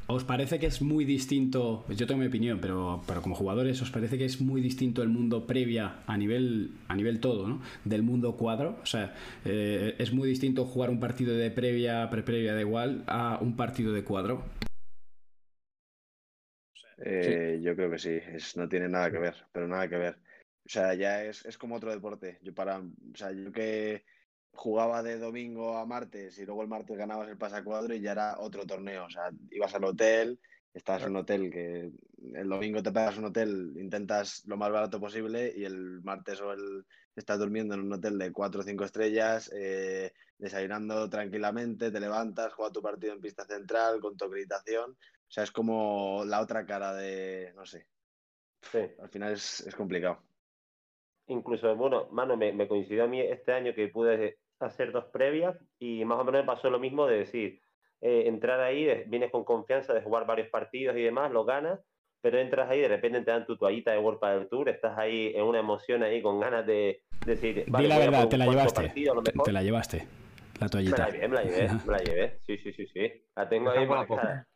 [0.05, 3.89] ¿Os parece que es muy distinto, yo tengo mi opinión, pero, pero como jugadores, ¿os
[3.89, 7.61] parece que es muy distinto el mundo previa a nivel, a nivel todo, ¿no?
[7.85, 8.77] Del mundo cuadro.
[8.83, 13.39] O sea, eh, es muy distinto jugar un partido de previa, pre-previa, da igual, a
[13.41, 14.43] un partido de cuadro.
[16.97, 17.63] Eh, sí.
[17.63, 20.17] Yo creo que sí, es, no tiene nada que ver, pero nada que ver.
[20.65, 22.39] O sea, ya es, es como otro deporte.
[22.41, 24.03] Yo para, o sea, yo que
[24.53, 28.39] jugaba de domingo a martes y luego el martes ganabas el pasacuadro y ya era
[28.39, 29.05] otro torneo.
[29.05, 30.39] O sea, ibas al hotel,
[30.73, 31.91] estabas en un hotel que
[32.33, 36.53] el domingo te pegas un hotel, intentas lo más barato posible y el martes o
[36.53, 36.85] el
[37.15, 42.53] estás durmiendo en un hotel de cuatro o cinco estrellas, eh, desayunando tranquilamente, te levantas,
[42.53, 44.91] juegas tu partido en pista central con tu acreditación.
[44.91, 47.87] O sea, es como la otra cara de, no sé.
[48.61, 48.79] Sí.
[48.99, 50.23] Al final es, es complicado.
[51.27, 55.57] Incluso, bueno, mano, me, me, coincidió a mí este año que pude hacer dos previas
[55.79, 57.61] y más o menos me pasó lo mismo de decir,
[58.01, 61.79] eh, entrar ahí, de, vienes con confianza de jugar varios partidos y demás, lo ganas,
[62.21, 65.31] pero entras ahí, de repente te dan tu toallita de World Padel Tour, estás ahí
[65.35, 68.45] en una emoción ahí con ganas de, de decir, vale, Di la verdad, te la
[68.45, 70.07] llevaste, partido, te, te, la llevaste,
[70.59, 70.97] la toallita.
[70.97, 73.69] Me la llevé, me la llevé, me la llevé, sí, sí, sí, sí, la tengo
[73.69, 74.47] ahí para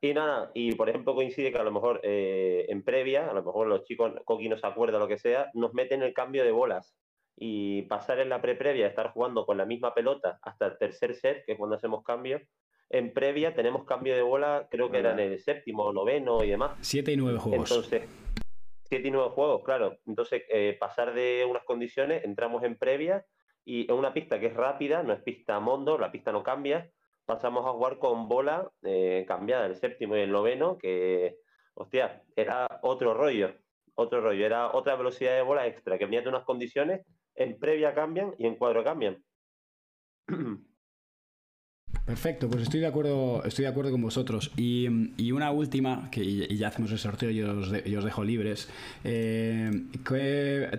[0.00, 3.42] y nada, y por ejemplo coincide que a lo mejor eh, en previa, a lo
[3.42, 6.52] mejor los chicos, Coqui no se acuerda lo que sea, nos meten el cambio de
[6.52, 6.94] bolas
[7.36, 11.44] y pasar en la pre-previa, estar jugando con la misma pelota hasta el tercer set,
[11.44, 12.42] que es cuando hacemos cambios.
[12.90, 16.72] En previa tenemos cambio de bola, creo que era en el séptimo, noveno y demás.
[16.80, 17.70] Siete y nueve juegos.
[17.70, 18.08] Entonces,
[18.84, 19.96] siete y nueve juegos, claro.
[20.06, 23.24] Entonces, eh, pasar de unas condiciones, entramos en previa
[23.64, 26.90] y en una pista que es rápida, no es pista mondo, la pista no cambia,
[27.24, 31.38] pasamos a jugar con bola eh, cambiada, el séptimo y el noveno, que,
[31.74, 33.54] hostia, era otro rollo,
[33.94, 37.02] otro rollo, era otra velocidad de bola extra, que venía de unas condiciones
[37.34, 39.22] en previa cambian y en cuadro cambian.
[42.04, 44.50] Perfecto, pues estoy de acuerdo, estoy de acuerdo con vosotros.
[44.58, 48.04] Y, y una última, que y ya hacemos el sorteo y os, de, y os
[48.04, 48.68] dejo libres.
[49.04, 49.70] Eh,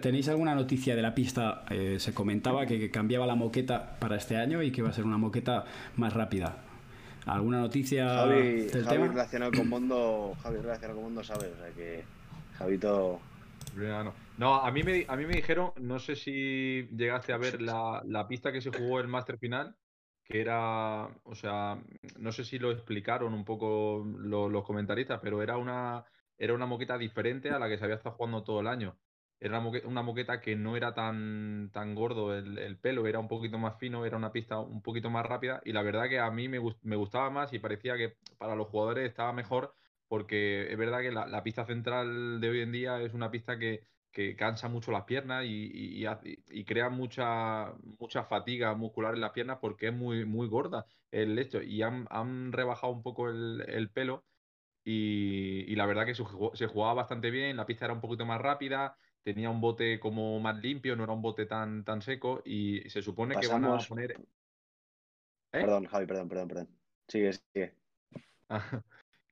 [0.01, 1.65] ¿Tenéis alguna noticia de la pista?
[1.71, 5.05] Eh, se comentaba que cambiaba la moqueta para este año y que va a ser
[5.05, 6.57] una moqueta más rápida.
[7.25, 9.07] ¿Alguna noticia Javi, del Javi tema?
[9.07, 12.03] relacionado con Mundo, Javi relacionado con Mundo sabe, o sea que
[12.57, 13.21] Javito
[14.37, 14.55] no.
[14.55, 18.27] a mí, me, a mí me dijeron, no sé si llegaste a ver la, la
[18.27, 19.75] pista que se jugó el máster final,
[20.23, 21.77] que era, o sea,
[22.17, 26.05] no sé si lo explicaron un poco los, comentaristas, pero era una,
[26.37, 28.97] era una moqueta diferente a la que se había estado jugando todo el año.
[29.39, 33.19] Era una moqueta, una moqueta que no era tan, tan gordo el, el, pelo, era
[33.19, 36.19] un poquito más fino, era una pista un poquito más rápida y la verdad que
[36.19, 39.75] a mí me, me gustaba más y parecía que para los jugadores estaba mejor
[40.07, 43.57] porque es verdad que la, la, pista central de hoy en día es una pista
[43.57, 49.13] que, que cansa mucho las piernas y, y, y, y, crea mucha, mucha fatiga muscular
[49.15, 51.61] en las piernas porque es muy, muy gorda el hecho.
[51.61, 54.23] Y han, han rebajado un poco el, el pelo
[54.83, 58.39] y, la verdad que se, se jugaba bastante bien, la pista era un poquito más
[58.39, 62.87] rápida, tenía un bote como más limpio, no era un bote tan, tan seco y
[62.89, 63.59] se supone Pasamos...
[63.59, 64.11] que van a poner...
[64.11, 65.61] ¿Eh?
[65.61, 66.67] Perdón, Javi, perdón, perdón, perdón.
[67.07, 67.73] Sigue, sigue.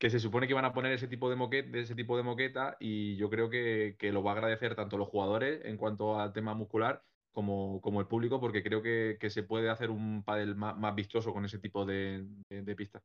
[0.03, 2.75] que se supone que van a poner ese tipo de moqueta, ese tipo de moqueta
[2.77, 6.53] y yo creo que, lo va a agradecer tanto los jugadores en cuanto al tema
[6.53, 7.01] muscular
[7.31, 11.45] como, como el público, porque creo que, se puede hacer un pádel más, vistoso con
[11.45, 13.01] ese tipo de, de, pistas.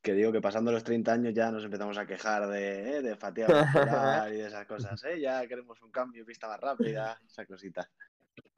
[0.00, 3.16] Que digo que pasando los 30 años ya nos empezamos a quejar de, eh, de
[3.16, 5.20] fatiga y de esas cosas, ¿eh?
[5.20, 7.86] Ya queremos un cambio, pista más rápida, esa cosita.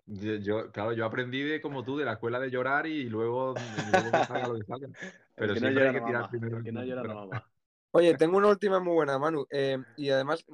[0.07, 4.11] Yo, claro, yo aprendí de como tú, de la escuela de llorar y luego, lo
[4.13, 4.89] que salga.
[5.35, 6.63] Pero siempre hay que tirar primero.
[6.63, 7.52] Que no llora la mamá.
[7.95, 9.47] Oye, tengo una última muy buena, Manu.
[9.51, 10.45] Eh, y además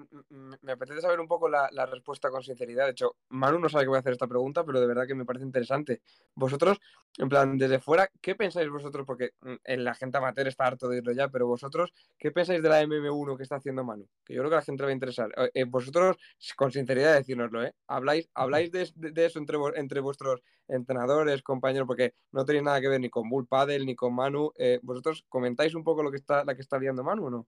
[0.60, 2.86] me apetece saber un poco la, respuesta con sinceridad.
[2.86, 5.14] De hecho, Manu no sabe que voy a hacer esta pregunta, pero de verdad que
[5.14, 6.02] me parece interesante.
[6.34, 6.80] Vosotros,
[7.16, 9.06] en plan, desde fuera, ¿qué pensáis vosotros?
[9.06, 12.62] Porque mm, en la gente amateur está harto de irlo ya, pero vosotros, ¿qué pensáis
[12.62, 14.08] de la MM1 que está haciendo Manu?
[14.24, 15.30] Que yo creo que a la gente le va a interesar.
[15.36, 16.16] Eh, eh, vosotros,
[16.56, 17.74] con sinceridad, decírnoslo, ¿eh?
[17.86, 21.86] ¿Habláis, habláis de, eso entre, entre vuestros entrenadores, compañeros?
[21.86, 24.52] Porque no tenéis nada que ver ni con Bull Paddle ni con Manu.
[24.82, 27.27] ¿Vosotros comentáis un poco lo que está, la que está liando Manu?
[27.30, 27.46] No?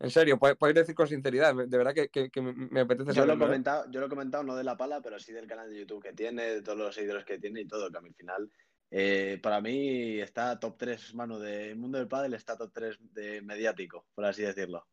[0.00, 3.84] En serio, podéis decir con sinceridad, de verdad que, me apetece yo Lo he comentado,
[3.90, 6.14] yo lo he comentado no de la pala, pero sí del canal de YouTube que
[6.14, 8.50] tiene, de todos los seguidores que tiene y todo, que al final,
[8.90, 13.42] eh, para mí está top 3, mano, del mundo del pádel está top 3 de
[13.42, 14.86] mediático, por así decirlo.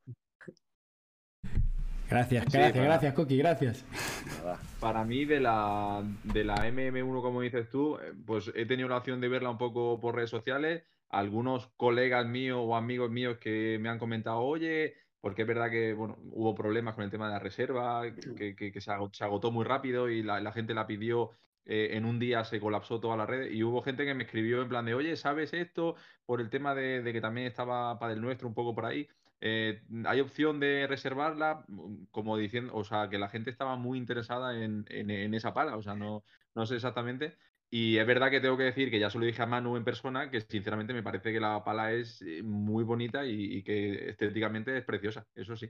[2.10, 3.86] Gracias, gracias, gracias, Coqui, gracias.
[4.82, 8.98] Para mí, de la, de la MM1, como dices tú, eh, pues he tenido la
[8.98, 13.78] opción de verla un poco por redes sociales algunos colegas míos o amigos míos que
[13.80, 17.34] me han comentado, oye, porque es verdad que bueno, hubo problemas con el tema de
[17.34, 21.32] la reserva, que, se, agotó, muy rápido y la, gente la pidió
[21.66, 24.62] eh, en un día, se colapsó toda la red y hubo gente que me escribió
[24.62, 25.96] en plan de, oye, ¿sabes esto?
[26.26, 29.08] Por el tema de, que también estaba para el nuestro un poco por ahí.
[29.40, 31.66] Eh, ¿Hay opción de reservarla?
[32.12, 35.82] Como diciendo, o sea, que la gente estaba muy interesada en, en esa pala, o
[35.82, 36.24] sea, no,
[36.56, 37.38] no sé exactamente.
[37.70, 39.84] Y es verdad que tengo que decir que ya se lo dije a Manu en
[39.84, 44.78] persona, que sinceramente me parece que la pala es eh, muy bonita y, que estéticamente
[44.78, 45.70] es preciosa, eso sí.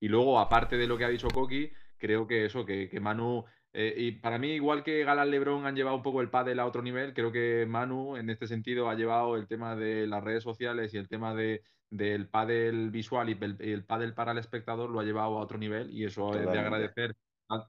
[0.00, 3.44] Y luego, aparte de lo que ha dicho Koki, creo que eso, que, Manu,
[3.74, 6.66] eh, y para mí, igual que Galán Lebron han llevado un poco el pádel a
[6.66, 10.42] otro nivel, creo que Manu en este sentido ha llevado el tema de las redes
[10.42, 14.88] sociales y el tema de, del pádel visual y el, el pádel para el espectador
[14.88, 17.14] lo ha llevado a otro nivel y eso es de agradecer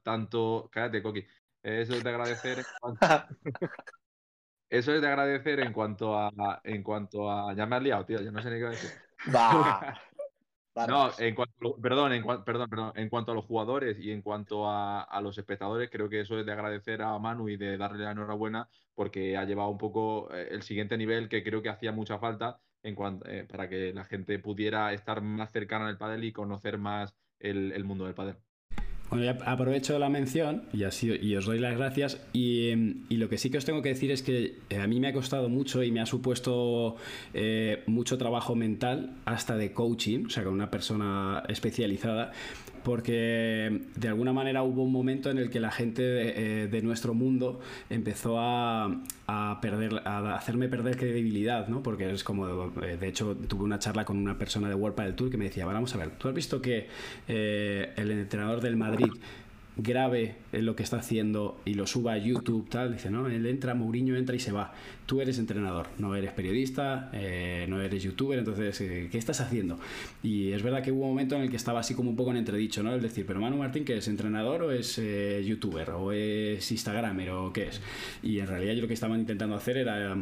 [0.03, 1.25] tanto, cállate Coqui,
[1.63, 3.07] eso es de agradecer en cuanto,
[4.69, 6.31] eso es de agradecer en cuanto a
[6.63, 8.89] en cuanto a ya me has liado, tío, yo no sé ni qué decir.
[10.87, 14.69] no, en cuanto, perdón, en, perdón, perdón, en cuanto a los jugadores y en cuanto
[14.69, 18.11] a, los espectadores, creo que eso es de agradecer a Manu y de darle la
[18.11, 22.19] enhorabuena porque ha llevado un poco eh, el siguiente nivel que creo que hacía mucha
[22.19, 26.33] falta en cuanto, eh, para que la gente pudiera estar más cercana al pádel y
[26.33, 28.37] conocer más el, el mundo del pádel.
[29.11, 32.17] Bueno, ya aprovecho la mención y, os doy las gracias.
[32.31, 32.73] Y,
[33.09, 35.13] lo que sí que os tengo que decir es que eh, a mí me ha
[35.13, 36.95] costado mucho y me ha supuesto
[37.33, 42.31] eh, mucho trabajo mental, hasta de coaching, o sea, con una persona especializada,
[42.83, 47.13] porque de alguna manera hubo un momento en el que la gente de, eh, nuestro
[47.13, 47.59] mundo
[47.89, 49.01] empezó a,
[49.61, 51.83] perder, a hacerme perder credibilidad, ¿no?
[51.83, 55.15] Porque es como, eh, de hecho, tuve una charla con una persona de World del
[55.15, 56.87] Tour que me decía, vamos a ver, ¿tú has visto que
[57.27, 59.11] eh, el entrenador del Madrid
[59.77, 63.73] grabe lo que está haciendo y lo suba a YouTube, tal, dice, no, él entra,
[63.73, 64.73] Mourinho entra y se va.
[65.05, 69.79] Tú eres entrenador, no eres periodista, eh, no eres youtuber, entonces, eh, ¿qué estás haciendo?
[70.23, 72.31] Y es verdad que hubo un momento en el que estaba así como un poco
[72.31, 72.95] en entredicho, ¿no?
[72.95, 74.07] Es decir, pero Manu Martín, ¿qué es?
[74.07, 75.89] ¿Entrenador o es eh, youtuber?
[75.91, 77.31] ¿O es instagramer?
[77.31, 77.81] ¿O qué es?
[78.23, 80.15] Y en realidad yo lo que estaban intentando hacer era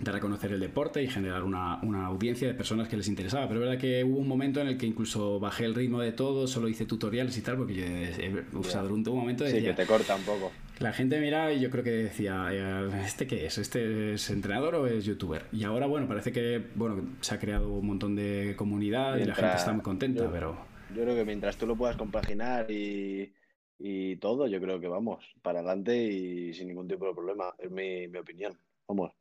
[0.00, 3.48] de reconocer el deporte y generar una, audiencia de personas que les interesaba.
[3.48, 6.12] Pero es verdad que hubo un momento en el que incluso bajé el ritmo de
[6.12, 9.86] todo, solo hice tutoriales y tal, porque yo he usado un momento Sí, que te
[9.86, 10.52] corta un poco.
[10.78, 13.58] La gente miraba y yo creo que decía, eh, ¿este qué es?
[13.58, 15.46] ¿Este es entrenador o es youtuber?
[15.52, 19.34] Y ahora, bueno, parece que bueno se ha creado un montón de comunidad y la
[19.34, 20.56] gente está muy contenta, pero...
[20.94, 23.32] Yo creo que mientras tú lo puedas compaginar y,
[23.78, 27.70] y todo, yo creo que vamos para adelante y sin ningún tipo de problema, es
[27.70, 28.56] mi, mi opinión.
[28.86, 29.12] Vamos.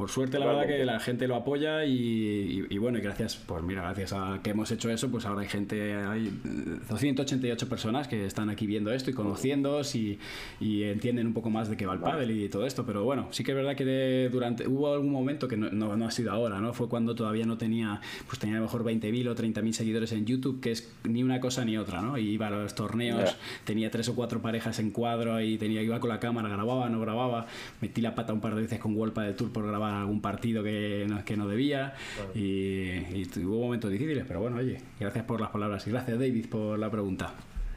[0.00, 3.82] Por suerte, la verdad que la gente lo apoya y, bueno, y gracias, pues mira,
[3.82, 6.32] gracias a que hemos hecho eso, pues ahora hay gente, hay
[6.88, 10.18] 288 personas que están aquí viendo esto y conociéndoos y,
[10.58, 13.28] y entienden un poco más de qué va el pádel y todo esto, pero bueno,
[13.30, 16.60] sí que es verdad que durante, hubo algún momento que no, no, ha sido ahora,
[16.62, 16.72] ¿no?
[16.72, 20.24] Fue cuando todavía no tenía, pues tenía a lo mejor 20.000 o 30.000 seguidores en
[20.24, 22.16] YouTube, que es ni una cosa ni otra, ¿no?
[22.16, 26.00] Y iba a los torneos, tenía tres o cuatro parejas en cuadro y tenía, iba
[26.00, 27.46] con la cámara, grababa, no grababa,
[27.82, 30.62] metí la pata un par de veces con Wolpa de Tour por grabar algún partido
[30.62, 31.94] que no, que no debía
[32.34, 36.78] y, hubo momentos difíciles, pero bueno, oye, gracias por las palabras y gracias David por
[36.78, 37.34] la pregunta.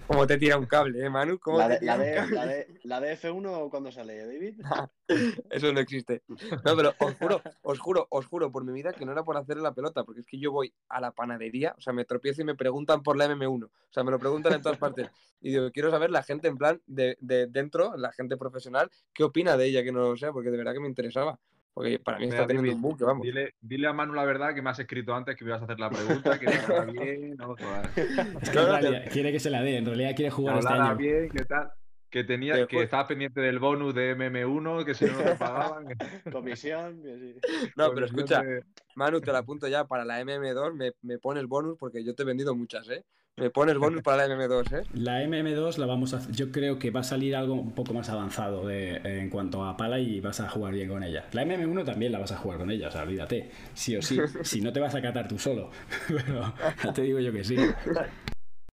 [0.08, 1.40] ¿Cómo te tira un cable, eh, Manu?
[1.40, 4.60] ¿Cómo La de, la, de, la, de, la de F1 cuando sale, David.
[5.50, 6.24] Eso no existe.
[6.28, 9.38] No, pero os juro, os juro, os juro por mi vida que no era por
[9.38, 12.42] hacerle la pelota, porque es que yo voy a la panadería, o sea, me tropiezo
[12.42, 13.66] y me preguntan por la MM1.
[13.66, 15.10] O sea, me lo preguntan en todas partes.
[15.42, 19.24] Y digo, quiero saber la gente en plan de, de dentro, la gente profesional, qué
[19.24, 21.40] opina de ella, que no lo sé, porque de verdad que me interesaba.
[21.74, 23.26] Porque para mí está teniendo David, un buque, vamos.
[23.26, 25.66] Dile, dile a Manu la verdad que me has escrito antes que me ibas a
[25.66, 29.86] hacer la pregunta, que te bien, no Claro, realidad quiere que se la dé, en
[29.86, 30.96] realidad quiere jugar este año.
[30.98, 31.72] bien, que tal.
[32.12, 35.36] Que tenía, Te que estabas pendiente del bonus de MM1, que si no no te
[35.36, 35.86] pagaban.
[36.32, 37.36] Comisión, que sí.
[37.76, 38.64] No, pero escucha, de-
[38.96, 42.22] Manu, te la apunto ya para la MM2, me, me pones bonus porque yo te
[42.22, 43.04] he vendido muchas, ¿eh?
[43.36, 44.84] Me pones bonus para la MM2, ¿eh?
[44.94, 48.08] La MM2 la vamos a yo creo que va a salir algo un poco más
[48.10, 51.26] avanzado de- en cuanto a pala y vas a jugar bien con ella.
[51.32, 53.50] La MM1 también la vas a jugar con ella, o sea, olvídate.
[53.74, 54.18] Sí o sí.
[54.44, 55.72] Si no te vas a catar tú solo.
[56.08, 56.54] Pero
[56.84, 57.56] ya te digo yo que sí.